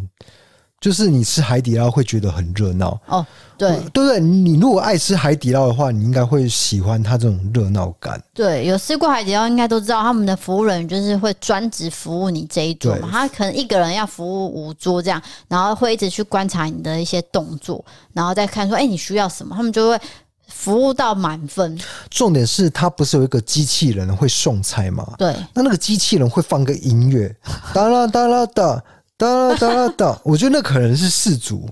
[0.82, 3.24] 就是你吃海底捞会觉得很热闹哦，
[3.56, 8.20] 对对对，你如果爱吃海底捞的话，你应该会喜欢它这种热闹感。
[8.34, 20.02] 对，有吃过海底捞应该都知道，他们的服务人员就是会专职服务你这一桌嘛，他可能一个人要服务五桌这样，然后会一直去观察你的一些动作，然后再看说，哎，你需要什么，他们就会
[20.48, 21.80] 服务到满分。
[22.10, 25.14] 重点是他不是有一个机器人会送菜吗？
[25.20, 27.36] 对，那那个机器人会放个音乐，
[27.72, 28.84] 哒啦哒啦哒，
[29.22, 30.20] 哒啦哒啦哒。
[30.26, 31.70] 我觉得那可能是世足，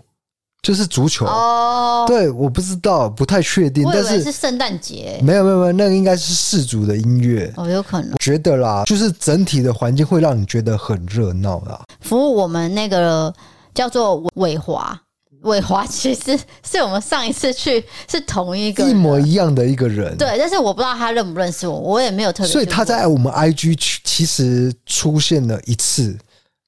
[0.61, 2.05] 就是足球哦。
[2.07, 3.83] 对，我不知道，不太确定。
[3.91, 8.15] 但是是圣诞节，没有没有没有，那个应该是世足的音乐哦，有可能。
[8.19, 11.81] 觉得啦，就是整体的环境会让你觉得很热闹啦。
[12.01, 13.33] 服务我们那个
[13.73, 14.99] 叫做伟华。
[15.43, 16.37] 伟华其实
[16.69, 17.81] 是我们上一次去
[18.11, 22.51] 是同一个一模一样的一个人，对，但是我不知道他认不认识我，我也没有特别。
[22.51, 26.17] 所以他在我们 IG 其实出现了一次，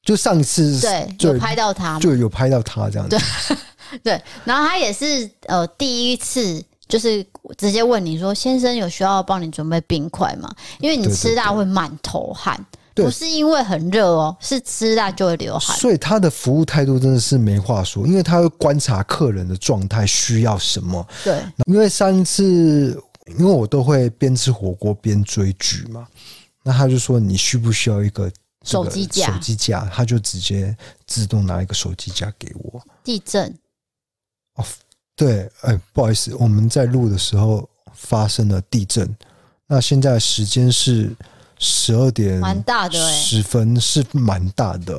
[0.04, 3.18] 就上一次对有拍到他，就有拍到他这样子。
[3.18, 7.26] 对 对，然后他也是呃第一次，就是
[7.58, 10.50] 直接问你说：“先生，有需要帮你准备冰块吗？”
[10.80, 12.66] 因为你吃辣会满头汗。
[12.94, 15.76] 不是因为很热哦，是吃辣就会流汗。
[15.78, 21.08] 所以他的服务态度真的是没话说，因为他会观察客人的状态需要什么。
[21.24, 23.02] 对，因为上一次，
[23.40, 26.06] 因为我都会边吃火锅边追剧嘛，
[26.64, 28.30] 那他就说，你需不需要一个
[28.64, 29.34] 手机架？
[29.34, 32.82] 手机架，他就直接自动拿一个手机架给我。
[33.04, 33.58] 地震？
[34.56, 34.66] 哦，
[35.16, 39.16] 对，哎，不好意思，我们在录的时候发生了地震。
[39.68, 41.16] 那现在时间是。
[41.64, 44.96] 十二点，蛮大的，十分是蛮大的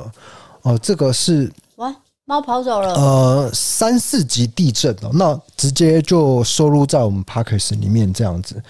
[0.61, 0.77] 哦、呃。
[0.77, 1.93] 这个是哇，
[2.23, 2.93] 猫跑走了。
[2.93, 8.63] 呃，三四级地震哦，那直接就收录在我们 Podcast 里面这样子。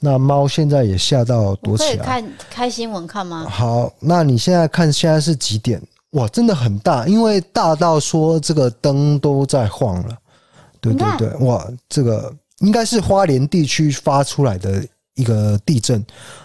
[0.00, 1.90] 那猫现在也吓到躲起来。
[1.90, 3.46] 可以看开新闻看吗？
[3.48, 5.82] 好，那你现在看现在是几点？
[6.12, 10.16] 哇，真的很大，因为大到说这个灯都在晃了。
[10.80, 14.82] 对对对，哇，这个应该是花莲地区发出来的
[15.14, 16.04] 一个地震。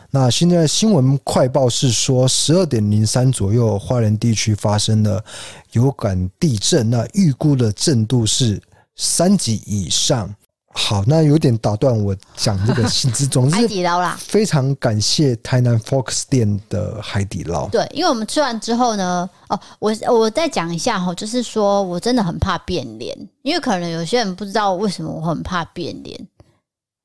[0.10, 5.24] 那现在新闻快报是说，十二点零三左右，花莲地区发生了
[5.72, 8.62] 有感地震，那预估的震度是
[8.96, 10.34] 三级以上。
[10.74, 17.68] 好，那有点打断我讲这个新知，总 之海底捞啦，非常感谢台南 Fox 店的海底捞。
[17.70, 26.28] 对，因为我们吃完之后呢，哦，我我再讲一下哈，就是说我真的很怕变脸，因为可能有些人不知道为什么我很怕变脸。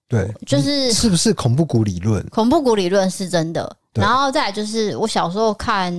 [0.09, 2.27] 对，就是是不是恐怖谷理论？
[2.31, 5.93] 恐怖谷理论是真的，然后再来就是我小时候看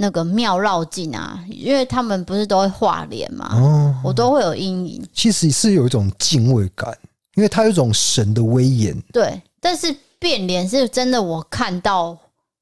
[0.00, 5.04] 那个庙绕境啊，因为他们不是都会画脸嘛，哦，我都会有阴影。
[5.12, 6.96] 其实是有一种敬畏感，
[7.34, 8.96] 因为它有一种神的威严。
[9.12, 12.16] 对，但是变脸是真的，我看到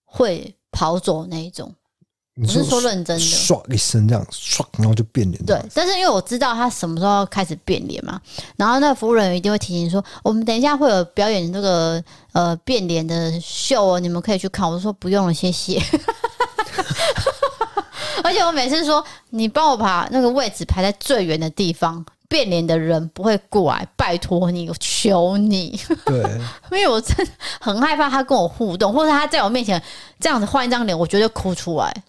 [0.07, 1.70] 会跑走那一种。
[2.39, 5.43] 你是说认真的，唰一声这样唰，然后就变脸。
[5.45, 8.18] 对，但是因为我知道他什么时候要开始变脸嘛，
[8.57, 14.66] 然后那个服务人员一定会提醒说，我们等一下会有表演这个呃变脸的秀哦，你们可以去看。
[14.66, 15.78] 我就说不用了，谢谢。
[18.23, 22.05] 而且我每次说，你帮我把那个位置排在最远的地方。
[22.29, 25.81] 变脸的人不会过来，拜托你，我求你。
[26.05, 26.19] 对，
[26.73, 29.81] 因为我真的很害怕他跟我互动，或者他在我面前
[30.19, 32.03] 这样子换一张脸，我绝对哭出来。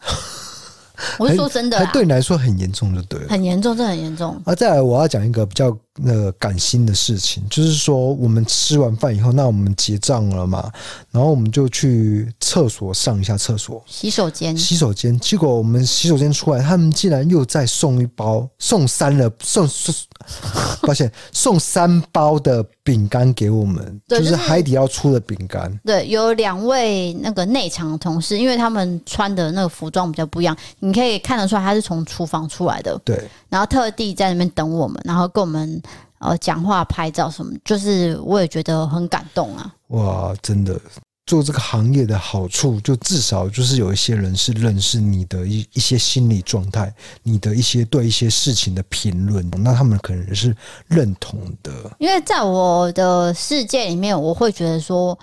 [1.20, 4.41] 我是说真的，对你来说很严重，就对了，很严重，这很严重。
[4.43, 10.72] 啊，再来我要讲一个比较那个感心的事情，就是说我们吃完饭以后，那我们结账了嘛，
[11.12, 15.18] 然后我们就去厕所上一下厕所，洗手间，洗手间。
[15.20, 19.93] 结果我们洗手间出来，他们竟然又再送一包，送三了，送送，
[20.84, 25.72] 抱歉，送三包的饼干给我们，就是海底捞出的饼干。
[25.84, 30.56] 对，有两位那个内场的同事，因为他们穿的那个服装比较不一样。
[30.80, 35.82] 你可以看得出来，他是从厨房出来的，对，然后特地在那边等我们，然后跟我们
[36.20, 39.74] 呃讲话、拍照什么，就是我也觉得很感动啊。
[39.88, 40.80] 哇，真的
[41.26, 50.55] 做这个行业的好处，就至少就是有一些人是认识你的一一些心理状态，你的一些对一些事情的评论，那他们可能是
[50.88, 51.72] 认同的。
[51.99, 55.18] 因为在我的世界里面，我会觉得说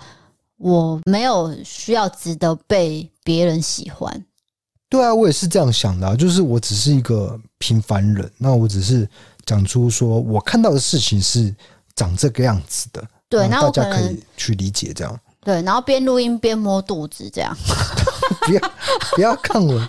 [0.57, 4.25] 我没有需要值得被别人喜欢。
[4.87, 9.09] 对啊，我也是这样想的啊，就是我只是一个平凡人，那我只是
[9.45, 11.53] 讲出说我看到的事情是
[11.95, 15.19] 长这个样子的，对，然后大家可以去理解这样。
[15.41, 17.55] 对，然后边录音边摸肚子这样。
[18.47, 18.71] 不要
[19.15, 19.87] 不要看我，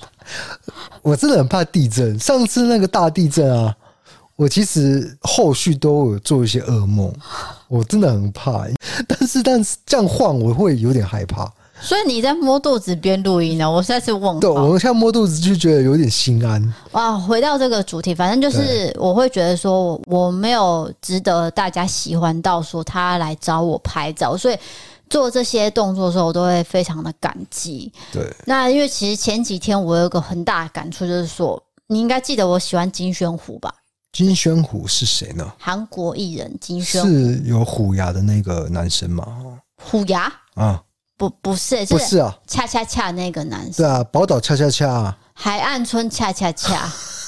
[1.01, 2.19] 我真的很怕地震。
[2.19, 3.75] 上次那个大地震啊，
[4.37, 7.11] 我其实后续都有做一些噩梦，
[7.69, 8.67] 我真的很怕。
[9.09, 11.51] 但是但是这样晃我会有点害怕。
[11.81, 13.71] 所以你在摸肚子边录音呢？
[13.71, 14.41] 我现在是问。
[14.41, 16.75] 对，我现在摸肚子就觉得有点心安。
[16.93, 24.59] 哇，回到这个主题，反正就是我会觉得说，我没有值得大家喜欢到说他来找我拍照，所以
[25.09, 27.93] 做这些动作的时候，我都会非常的感激。
[28.13, 33.73] 对，那因为其实前几天我有一个很大的感触，就是说你应该记得我喜欢金宣虎吧？
[34.13, 35.53] 金宣虎是谁呢？
[35.59, 39.27] 韩国艺人金宣虎是有虎牙的那个男生吗？
[39.77, 40.83] 虎牙啊，
[41.17, 46.89] 不不是，不是啊，恰恰恰那个男生，对啊，宝岛恰恰恰，海岸村恰恰恰。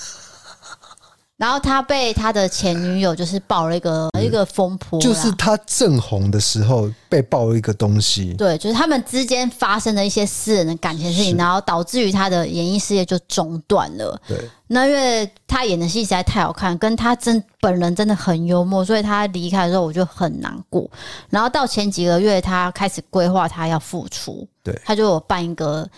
[1.38, 8.34] 然后他被他的前女友就是爆了一个、嗯、一个风波，就是他正红的时候被爆了一个东西。
[8.34, 14.20] 对，就是他们之间发生的一些私人的感情事情，然后导致于他的演艺事业就中断了。
[14.26, 14.36] 对，
[14.66, 20.90] 那因为他演的戏实在太好看，跟他真本人真的很幽默，所以他离开的时候我就很难过。
[21.30, 25.88] 然后到前几个月，他开始规划他要复出，对，他就有办一个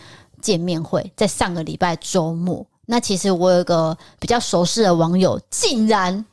[0.42, 2.66] 见面会，在上个礼拜周末。
[2.90, 6.24] 那其实我有一个比较熟识的网友，竟然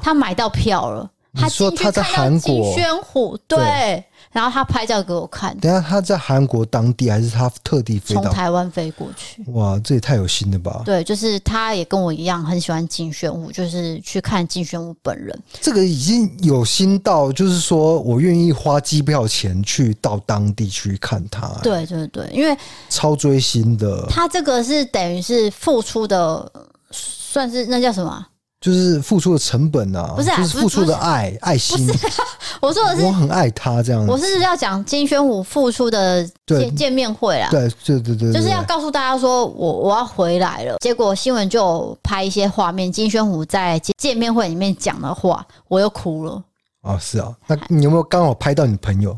[0.00, 4.04] 他买到票了，他进去看到金宣虎，对。
[4.36, 5.56] 然后他拍照给我看。
[5.60, 9.42] 等下他在韩国当地还是他特地飞到从台湾飞过去？
[9.52, 10.82] 哇，这也太有心了吧！
[10.84, 15.34] 对，就是他也跟我一样很喜欢金宣武，就是去看金宣武本人。
[15.58, 21.48] 这个已经有心到，就是说我愿意花机票钱去到当地去看他。
[21.62, 22.54] 对对对，因为
[22.90, 24.04] 超追星的。
[24.10, 26.52] 他这个是等于是付出的，
[26.90, 28.26] 算是那叫什么？
[28.58, 31.86] 就是付出的成本啊，不是，啊、就是付出的爱爱心。
[32.60, 34.10] 我说的是，我很爱他这样子。
[34.10, 40.76] 我是要讲金宣虎付出的见见面会啦，对对对对，就是要告诉大家说我我要回来了。
[40.80, 46.42] 结果新闻就拍一些画面，金宣虎在见面会里面讲的话，我又哭了。
[46.82, 49.14] 哦，是啊，那你有没有刚好拍到你朋友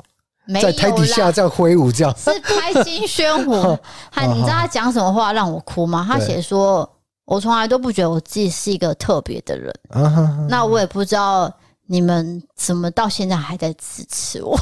[0.60, 2.12] 在台底下这样挥舞这样？
[2.18, 3.78] 是拍金宣虎，
[4.10, 6.04] 他你知道他讲什么话让我哭吗？
[6.06, 6.90] 他写说。
[7.28, 9.70] 我从来都不觉得我自己是一个特别的人，
[10.48, 11.52] 那我也不知道
[11.86, 14.58] 你们怎么到现在还在支持我。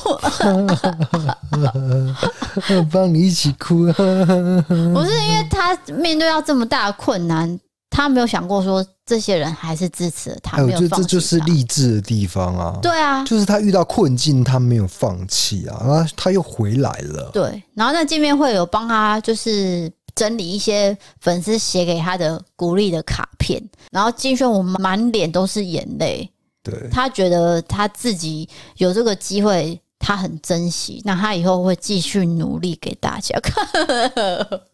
[2.90, 7.56] 帮你一起哭， 不是因为他面对到这么大的困难，
[7.88, 10.60] 他没有想过说这些人还是支持他。
[10.60, 12.76] 我觉得这就是励志的地方啊！
[12.82, 17.30] 对啊，就是他遇到困境，他没有放弃啊，然后他又回来了。
[17.32, 19.88] 对，然后那见面会有帮他就是。
[20.16, 23.62] 整理一些粉丝写给他的鼓励的卡片，
[23.92, 26.28] 然后金宣武满脸都是眼泪。
[26.64, 28.48] 对，他觉得他自己
[28.78, 31.00] 有这个机会，他很珍惜。
[31.04, 33.64] 那他以后会继续努力给大家看。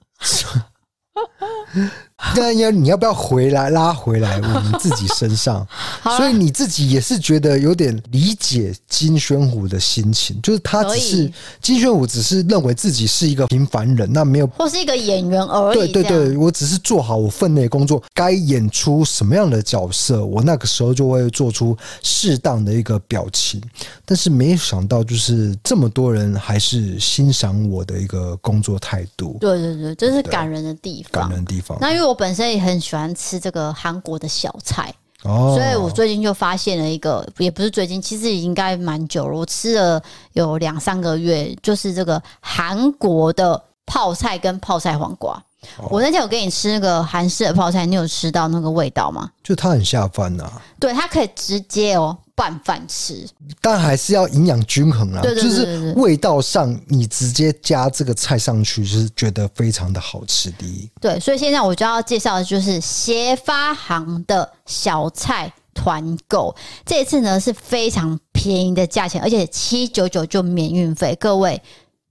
[2.37, 5.67] 那要你要不要回来拉回来我们自己身上？
[6.17, 15.79] 所以你自己也是觉得有点理解金宣虎的心情，就是他只是金宣虎只是认为自己是一个平凡人，那没有或是一个演员而已。
[15.79, 23.61] 对对对，我只是做好我分内工作，该演出什么样的角色，我那个时候就会做出适当的一个表情。
[24.05, 29.37] 但是没想到，就是这么多人还是欣赏我的一个工作态度。
[29.41, 31.79] 对对对，这是感人的地方，感人的地方。
[31.81, 39.39] 那因为我本身也很喜欢吃这个韩国的小菜，哦，所以我最近就发现了一个，也不是最近，其实应该蛮久了。
[39.39, 40.03] 我吃了
[40.35, 45.33] 有两三个月，就是这个韩国的泡菜跟泡菜黄瓜。
[45.79, 49.31] 哦，我那天有给你吃那个韩式的泡菜，你有吃到那个味道吗？
[49.43, 52.19] 就它很下饭呐，对，它可以直接哦。
[52.35, 53.29] 拌饭吃，
[53.61, 55.23] 但还是要营养均衡啊。
[55.23, 60.91] 就是味道上，你直接加这个菜上去，就是觉得非常的好吃的。
[61.01, 66.55] 对，所以现在我就要介绍的就是协发行的小菜团购。
[66.87, 71.15] 这一次呢是非常便宜的价钱，而且七九九就免运费。
[71.21, 71.61] 各位，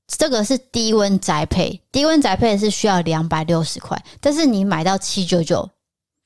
[0.08, 5.70] 这个是低温宅配，低温宅配是需要两百六十块，但是你买到七九九，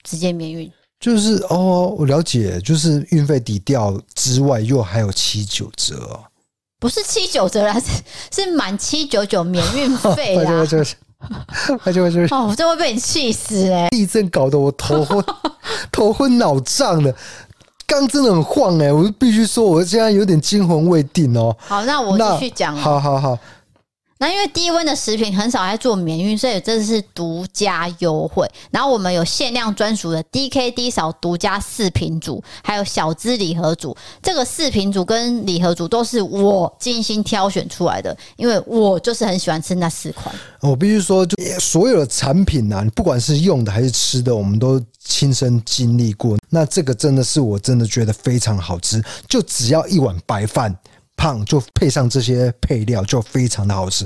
[0.03, 0.71] 直接免运。
[1.05, 6.19] 就是哦，我了解，就是运费抵掉之外，又还有七九折哦，
[6.79, 8.01] 不是七九折啦， 是
[8.31, 10.65] 是满七九九免运费啦。
[10.65, 10.83] 就就
[11.93, 13.87] 就就哦，我真会被你气死哎！
[13.89, 15.23] 地震搞得我头昏
[15.91, 17.13] 头昏脑胀的，
[17.85, 21.55] 刚真的很晃哎，我必须说，我现在有点惊魂未定哦。
[21.59, 22.75] 好，那我继续讲。
[22.75, 23.37] 好好好。
[24.25, 28.49] 那因为低温的食品很少在做免运，所以这是独家优惠。
[28.71, 33.95] 然后我们有限量专属的 DKD 扫独家四瓶组，还有小资礼盒组。
[34.23, 40.33] 这个四瓶组跟礼盒组都是我精心挑选出来的，因为我就是很喜欢吃那四款。
[40.59, 46.35] 我必须说，就所有的产品啊，不管是用的还是吃的，我们都亲身经历过。
[46.49, 48.99] 那这个真的是我真的觉得非常好吃，
[49.29, 50.75] 就只要一碗白饭。
[51.15, 54.05] 胖就配上这些配料，就非常的好吃。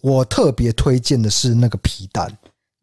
[0.00, 2.30] 我特别推荐的是那个皮蛋。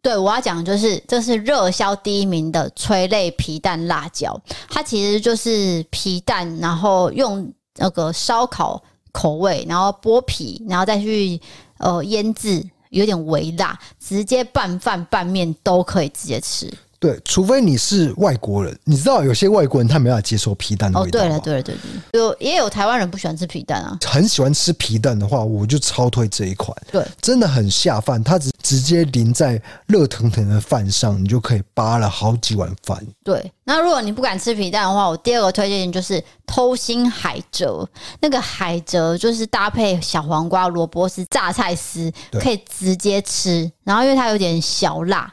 [0.02, 4.40] 对，我要讲就是这是热销第一名的催泪皮蛋辣椒，
[4.70, 8.82] 它其实就是皮蛋，然后用那个烧烤
[9.12, 11.42] 口味，然后剥皮，然后再去
[11.80, 16.72] 呃腌制，有点微辣，直接拌饭拌面都可以直接吃。
[17.06, 21.20] 对，除非你是外国人，你知道有些外国人他没办法接受皮蛋的味道。
[21.20, 23.96] 哦，对了，对了，对对，有也有台湾人不喜欢吃皮蛋啊。
[24.04, 26.76] 很喜欢吃皮蛋的话，我就超推这一款。
[26.92, 33.00] 对，真的很下饭，它直直接淋在热腾腾的饭上，你就可以扒了好几碗饭。
[33.24, 37.88] 对，那如果你不敢吃皮蛋的话，我第二个推荐就是偷心海蜇。
[38.20, 43.72] 那个海蜇就是搭配小黄瓜、萝卜丝、榨菜丝，可以直接吃。
[43.84, 45.32] 然后因为它有点小辣。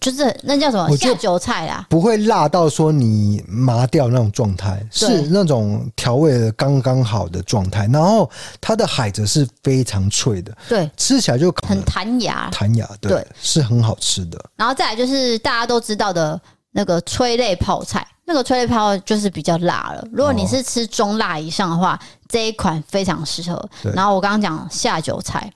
[0.00, 7.86] 就是那叫什么下酒菜啦，不会辣到说你麻掉那种状态，是那种调味的刚刚好的状态。
[7.92, 8.28] 然后
[8.62, 14.42] 它的海蜇是非常脆的，对，吃起来就很弹牙，弹牙，对，对，是很好吃的。
[14.56, 16.40] 然后再来就是大家都知道的
[16.72, 20.02] 那个催泪泡菜，那个催泪泡就是比较辣了。
[20.10, 23.68] 如果你是吃中辣以上的话，这一款非常适合。
[23.94, 25.52] 然后我刚刚讲下酒菜。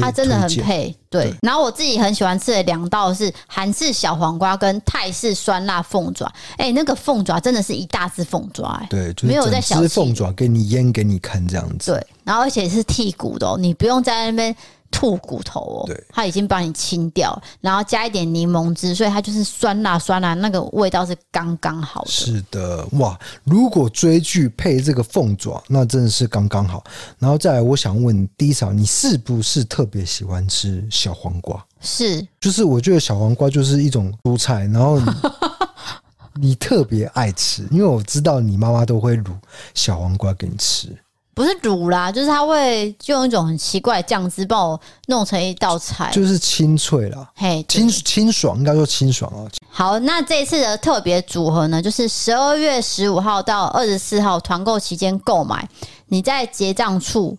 [0.00, 1.34] 它真的很配，对，对。
[1.42, 6.26] 然后我自己很喜欢吃的两道是韩式小黄瓜跟泰式酸辣凤爪。
[6.56, 11.92] 哎、欸，那个凤爪真的是一大只凤爪，哎，对，就是整只凤爪给你腌给你看这样子。
[11.92, 14.54] 对，然后而且是剔骨的哦，你不用在那边。
[14.90, 22.10] 吐骨头哦，对，它已经帮你清掉，然后加一点柠檬汁，所以它就是酸辣酸辣，那个味道是刚刚好的。
[22.10, 23.18] 是的，哇！
[23.44, 26.82] 如果追剧配这个凤爪，那真的是刚刚好。
[27.18, 31.64] 然后再来，我想问第一嫂，你是不是特别喜欢吃小黄瓜？
[31.80, 35.12] 是，就是我觉得小黄瓜就是一种蔬菜，然后你，
[36.48, 39.30] 你特别爱吃，因为我知道你妈妈都会卤
[39.74, 40.88] 小黄瓜给你吃。
[41.38, 49.46] 不是卤啦，就是它会用一种很奇怪的酱汁帮我弄成一道菜，就是清脆啦，嘿，清清爽，应该说清爽啊。
[49.70, 55.68] 好，那这一次的特别组合呢，就是十二月十五号到二十四号团购期间购买，
[56.08, 57.38] 你在结账处，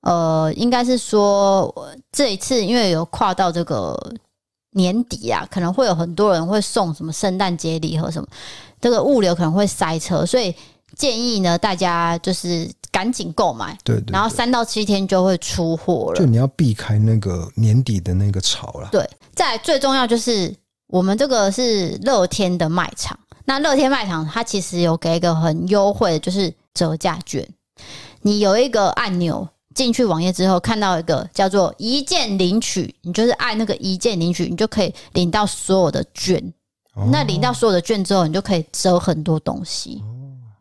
[0.00, 1.72] 呃，应该是说
[2.10, 3.96] 这一次因为有跨到这个
[4.72, 8.26] 年底啊，可能会有很多人会送什么圣诞节礼盒什么，
[8.80, 10.52] 这个物流可能会塞车，所以。
[10.98, 16.18] 建议呢，大家就是赶紧购买，对，对，对，然后三到七天就会出货了。
[16.18, 18.88] 就你要避开那个年底的那个潮了。
[18.90, 20.52] 对，再来最重要就是
[20.88, 27.48] 我们这个是乐天的卖场，那乐天卖场它其实有给一个很优惠的，就是折价券。
[28.22, 36.42] 你有一个按钮，进去网页之后看到一个叫做一键领取，你就是按那个一键领取，你就可以领到所有的券。
[36.94, 37.08] 哦。
[37.12, 40.02] 那领到所有的券之后，你就可以折很多东西。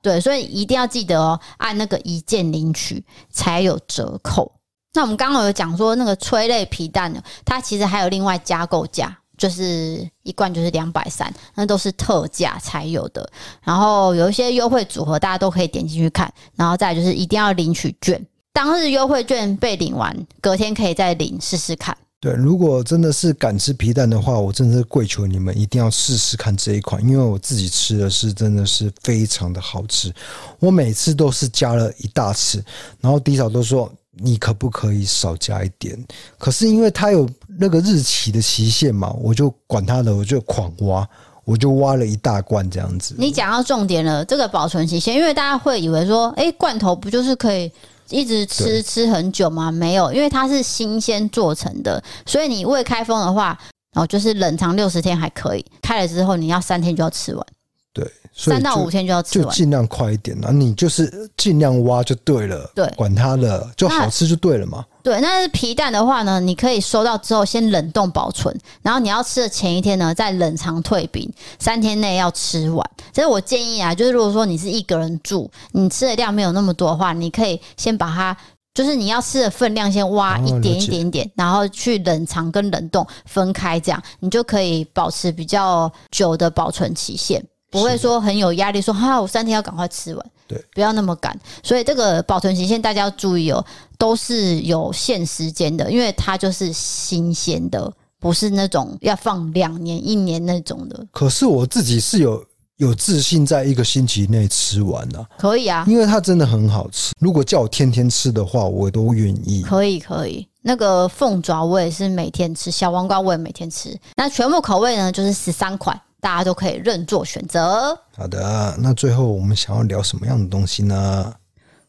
[0.07, 4.49] 对，所以一定要记得哦，按那个一键领取才有折扣。
[4.93, 13.29] 那我们刚刚有讲说，那个催泪皮蛋呢，它其实还有另外加购价，就是一罐就是两百三，那都是特价才有的。
[13.61, 16.33] 然后有一些优惠组合，大家都可以点进去看。
[16.55, 21.97] 然后再就是一定要领取券，当日优惠券被领完，隔天可以再领试试看。
[22.19, 30.11] 对，如果真的是敢吃皮蛋的话，我真的是跪求你们一定要试试看这一款，因为我自己吃的是真的是非常的好吃。
[30.59, 32.59] 我每次都是加了一大匙，
[33.01, 35.95] 然后迪嫂都说你可不可以少加一点？
[36.39, 37.29] 可是因为它有
[37.59, 41.07] 那个日期的期限嘛，我就管它的，我就狂挖，
[41.45, 43.13] 我就挖了一大罐这样子。
[43.15, 47.71] 你讲到重点了，这个保存期限，因为大家会以为说，哎，罐头不就是可以？
[48.09, 49.71] 一直吃吃很久吗？
[49.71, 53.57] 没有，因为它是新鲜做成的，所以你未开封的话，
[53.95, 57.45] 哦，就是冷藏六十天还可以，开了之后你要三天就要吃完。
[57.93, 64.85] 对，三到五天就要吃完，就尽量快一点，那你就是尽量挖就对了，对，管它了，就好吃就对了嘛。
[65.01, 71.27] 对，那是皮蛋的话呢，你可以收到之后先冷冻保存，然后你要吃的前一天呢，再冷藏退冰，
[71.57, 72.87] 三天内要吃完。
[73.13, 78.37] 所以我建议啊，就是如果说你是一个人住，你吃的量没有那么多的话，你可以先把它，
[78.73, 87.43] 就是你要吃的分量先挖一点一点点，然后去冷藏跟冷冻分开，这样你就可以保持比较久的保存期限。
[87.69, 91.37] 不会说很有压力，说哈，我三天要赶快吃完，对，不要那么赶。
[91.61, 93.63] 所以这个保存期限大家要注意哦，
[93.97, 101.05] 都是有限时间的，因为它就是新鲜的，不是那种要放两年、一年那种的。
[101.11, 102.43] 可是我自己是有
[102.77, 107.13] 有自信，在一个星期内吃完的，可以啊，因为它真的很好吃。
[107.19, 109.61] 如果叫我天天吃的话，我都愿意。
[109.63, 110.47] 可以，可以。
[110.61, 113.97] 那个凤爪我也是每天吃，小黄瓜我也每天吃。
[114.15, 115.99] 那全部口味呢，就是十三款。
[116.19, 117.97] 大家都可以任做选择。
[118.15, 121.33] 好的，那最后我们想要聊什么样的东西呢？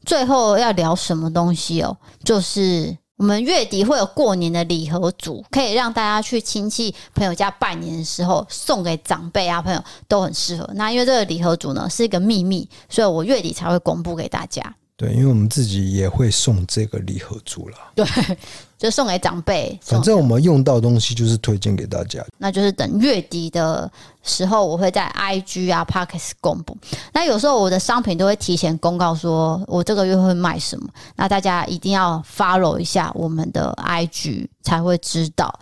[0.04, 1.96] 最后要聊什么东西哦？
[2.22, 10.70] 就是我们月底会有过年的礼盒组，可以让大家去亲戚朋友家拜年的时候送给长辈啊，朋友都很适合。
[10.74, 14.74] 那因为这个礼盒组呢是一个秘密，所以我月底才会公布给大家。
[14.98, 17.78] 对，因为我们自己也会送这个礼盒组啦。
[17.94, 18.04] 对，
[18.76, 19.78] 就送给长辈。
[19.80, 22.20] 反正我们用到的东西就是推荐给大家。
[22.36, 23.88] 那就是等月底的
[24.24, 26.76] 时候，我会在 IG 啊、p o c k e t 公布。
[27.12, 30.88] 那有时候我的商品都会提前公告，说我这个月会卖什么。
[31.14, 35.60] 那大家一定要 follow 一下我们的 IG，才会知道，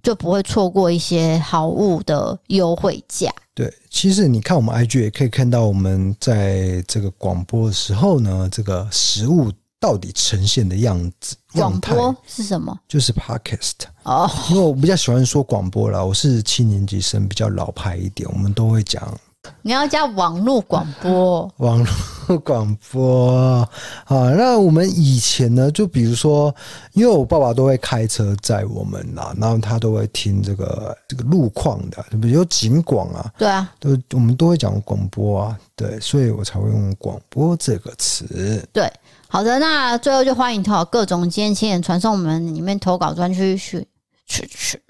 [0.00, 3.32] 就不会错过一些好物的优惠价。
[3.56, 9.50] 对，其实你看我们 IG 也可以看到，我们在这个广播的时候呢，这个食物
[9.80, 11.34] 到底呈现的样子。
[11.54, 12.78] 广播是什么？
[12.86, 14.30] 就是 Podcast 哦。
[14.50, 19.18] 因为我比较喜欢说广播啦，我是七年级生，比较老派一点，我们都会讲。
[19.62, 21.84] 你要加网络广播，网
[22.28, 23.32] 络广播
[24.06, 24.30] 啊。
[24.36, 26.54] 那我们以前呢，就比如说，
[26.92, 38.68] 因为我爸爸都会开车载我们啦，然后他都会听这个这个路况的，比如警广啊，对啊，都我们都会讲广播啊，对，所以我才会用广播这个词。
[38.72, 38.90] 对，
[39.28, 43.86] 好的，那最后就欢迎投稿各种今天亲眼传送我们里面投稿专区去
[44.26, 44.80] 去去。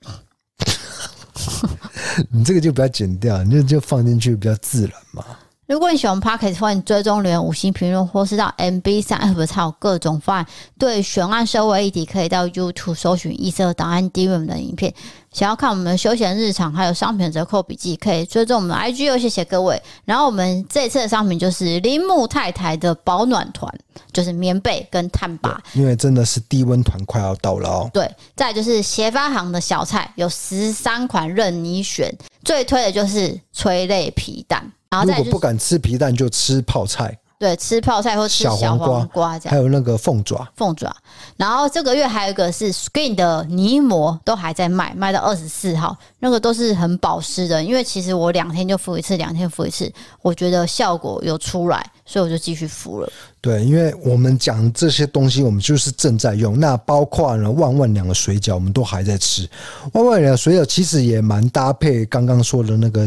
[2.30, 5.24] 你这个就不要剪掉，你就就放进去比较自然嘛。
[5.66, 10.46] 如果你喜欢 Podcast 欢迎追踪留言五星评论，或是到 MB 三 App 查有各种方案。
[10.78, 14.94] 对悬案社会议题，可以到 YouTube 搜寻异色档案 DRAM 的影片。
[15.36, 19.18] 想要看我们的休闲日常，还有商品折扣笔记，可以追踪我们的 IG 哦。
[19.18, 19.78] 谢谢各位。
[20.06, 23.70] 然后我们这次的商品就是铃木太太的保暖团，
[24.14, 25.62] 就是棉被跟炭把。
[25.74, 27.90] 因为真的是低温团快要到了哦。
[27.92, 32.10] 对，再就是协发行的小菜，有十三款任你选，
[32.42, 34.72] 最推的就是催泪皮蛋。
[34.88, 37.14] 然后再、就是、如果不敢吃皮蛋，就吃泡菜。
[37.38, 40.90] 对，吃泡菜或吃小黄瓜，黄瓜这样，还有那个凤爪，凤爪。
[41.36, 45.94] 然后这个月还有一个是 Skin 的泥膜，都还在卖，卖到二十四号。
[46.18, 49.92] 那个都是很保湿的，因为其实我两天就敷一次，两天敷一次，
[50.22, 53.12] 我觉得效果有出来，所以我就继续敷了。
[53.42, 56.58] 对，因为我们讲这些东西，我们就是正在用。
[56.58, 59.46] 那包括呢，万万两的水饺，我们都还在吃。
[59.92, 63.06] 万万两的水饺其实也蛮搭配刚刚说的那个。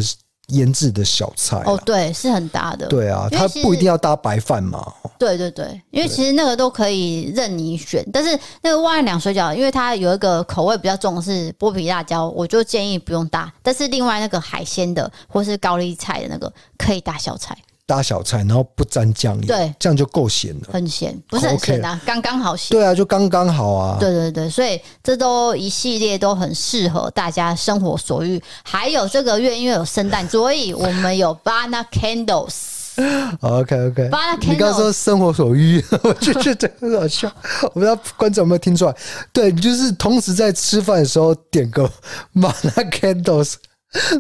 [0.50, 2.88] 腌制的小菜哦，对，是很搭的。
[2.88, 4.94] 对啊，它不一定要搭白饭嘛。
[5.18, 8.06] 对对对，因为其实那个都可以任你选。
[8.12, 13.52] 但是那个万两水饺，因为它有一个口味比较重是剥皮辣椒，我就建议不用搭。
[13.62, 17.58] 但是另外那个海鲜的或是高丽菜的那个可以搭小菜。
[17.90, 20.68] 搭小菜，然后不沾酱油，对，这样就够咸了。
[20.72, 22.78] 很咸，不是很咸啊，刚刚好咸。
[22.78, 23.98] 对啊，就刚刚好啊。
[24.00, 28.40] 对对对，所以这都一系列都很适合大家生活所欲。
[28.62, 32.78] 还有这个月因为有圣诞，所以我们有 Banana Candles。
[33.42, 34.04] OK OK。
[34.42, 37.32] 你刚刚说生活所欲，我就觉得很好笑。
[37.64, 38.96] 我不知道观众有没有听出来？
[39.34, 41.90] 对，你就是同时在吃饭的时候点个
[42.36, 43.56] Banana Candles，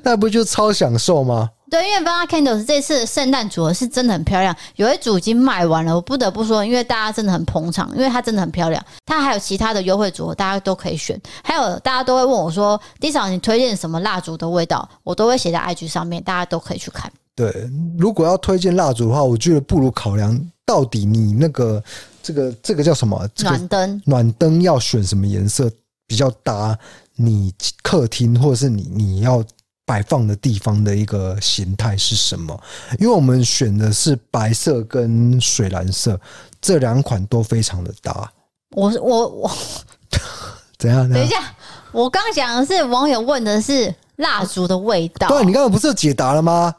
[0.02, 1.52] 那不就超享受吗？
[1.70, 5.96] 对，因为 Banana Candles 这次的圣诞组合是真的很漂亮，有一组已经卖完了。
[5.96, 8.84] 我不得不说，因为大家真的很捧场，因为它真的很漂亮。
[9.06, 11.20] 它还有其他的优惠组合，大家都可以选。
[11.44, 17.12] 还有大家都会问我说：“Disa，你推荐什么蜡烛的味道？”我都会写在 IG 上面，大家都可以去看。
[17.36, 21.84] 对，如果要推荐蜡烛的话，我觉得不如考量到底你那个
[22.24, 23.28] 这个这个叫什么？
[23.36, 25.70] 这个、暖灯，暖灯要选什么颜色
[26.08, 26.76] 比较搭？
[27.16, 29.44] 你客厅或者是你你要。
[29.90, 32.56] 摆放的地方的一个形态是什么？
[33.00, 36.22] 因为我们选的是白色跟水蓝色，
[36.62, 38.32] 这两款都非常的搭。
[38.76, 39.52] 我我我，
[40.78, 41.10] 怎样？
[41.10, 41.38] 等一下，
[41.92, 45.28] 我刚讲的是网友问的是蜡烛的味道。
[45.28, 46.72] 对，你刚刚不是解答了吗？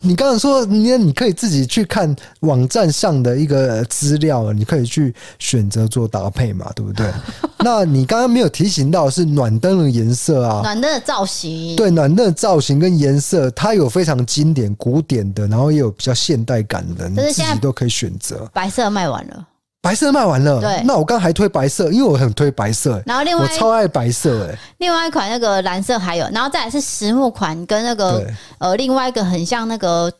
[0.00, 7.12] 你刚刚说，你你可以自己去看网站上的一个资料，你可以去选择做搭配嘛，对不对？
[7.60, 18.48] 那你刚刚没有提醒到是暖灯的颜色啊，暖灯的造型，对，暖灯的造型跟颜色，它有非常经典、古典的，然后也有比较现代感的，你自己都可以选择。
[18.54, 19.46] 白色卖完了。
[19.82, 23.02] 白色卖完了，对，那我刚还推白色，因为我很推白色。
[23.04, 24.56] 然后另外我超爱白色哎。
[24.78, 28.24] 另外一款那个蓝色还有，然后再来是实木款跟那个
[28.58, 30.10] 呃另外一个很像那个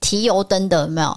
[0.00, 1.16] 提油灯的有没有？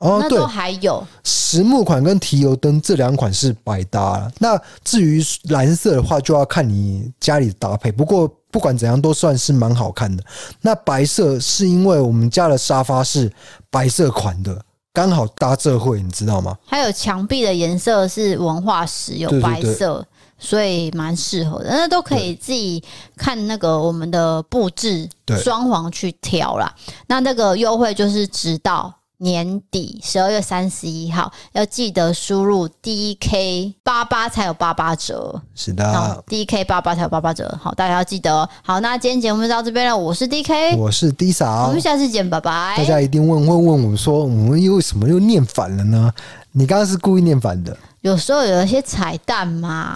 [0.00, 1.02] 哦，那都还有。
[1.24, 4.30] 实木款跟提油灯这两款是百搭。
[4.38, 7.90] 那至于蓝色的话，就要看你家里的搭配。
[7.90, 10.22] 不过不管怎样，都算是蛮好看的。
[10.60, 13.32] 那白色是因为我们家的沙发是
[13.70, 14.60] 白色款的。
[14.96, 16.56] 刚好搭这会，你知道吗？
[16.64, 20.02] 还有墙壁的颜色是文化石，有白色，
[20.38, 21.68] 所以蛮适合的。
[21.68, 22.82] 那都可以自己
[23.14, 25.06] 看那个我们的布置
[25.44, 26.74] 装潢去调啦。
[27.08, 28.90] 那那个优惠就是直到。
[29.18, 35.40] 年底十二月三十一号，要记得输入 DK 八八才有八八折。
[35.54, 37.58] 是的，DK 八八才有八八折。
[37.62, 38.48] 好，大家要记得哦。
[38.62, 39.96] 好，那今天节目就到这边了。
[39.96, 42.74] 我是 DK，我是 Disa，我们下次见，拜拜。
[42.76, 46.12] 大家一定问问问我们说，我们又为什么又念反了呢？
[46.52, 47.76] 你刚刚是故意念反的。
[48.02, 49.94] 有时候有一些彩蛋嘛，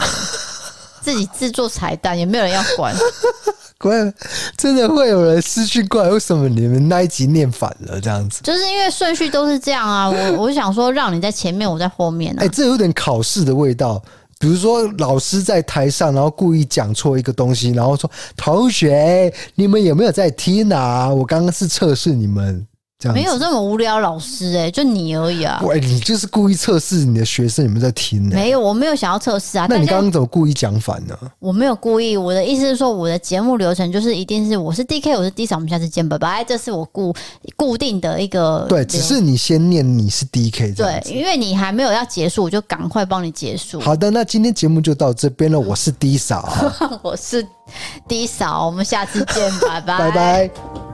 [1.03, 2.95] 自己制作彩蛋也没有人要管。
[3.81, 4.13] 怪，
[4.59, 7.99] 真的会有人私讯过来，为什么你们那一集念反了？
[7.99, 10.11] 这样子，就是因为顺序都是这样啊。
[10.11, 12.43] 我我想说，让你在前面，我在后面啊。
[12.43, 14.03] 哎、欸，这有点考试的味道。
[14.39, 21.09] 比如说，老师在台上，然后故意讲错一个东西，然后说：“同学，你们有没有在听啊？
[21.09, 22.67] 我刚刚是测试你们。”
[23.15, 25.61] 没有这么无聊，老师哎、欸，就你而已啊！
[25.65, 28.43] 喂，你就是故意测试你的学生有没有在听呢、欸？
[28.43, 29.67] 没有，我没有想要测试啊。
[29.69, 31.17] 那你刚刚怎么故意讲反呢？
[31.39, 36.45] 我没有故意，我的意思是说，我的节目流程就是一定是我是 DK，我是 D 嫂，我们下次见，拜拜。
[36.45, 37.15] 这是我固
[37.57, 43.81] 固定的一个对，只是你先念你是 DK，对，因为你还没有要结束，我就赶快帮你结束。
[43.81, 45.59] 好的，那今天节目就到这边了。
[45.59, 46.53] 我是 D 嫂，
[47.03, 47.47] 我是
[48.09, 50.90] D 嫂，我们下次见，拜拜，拜拜。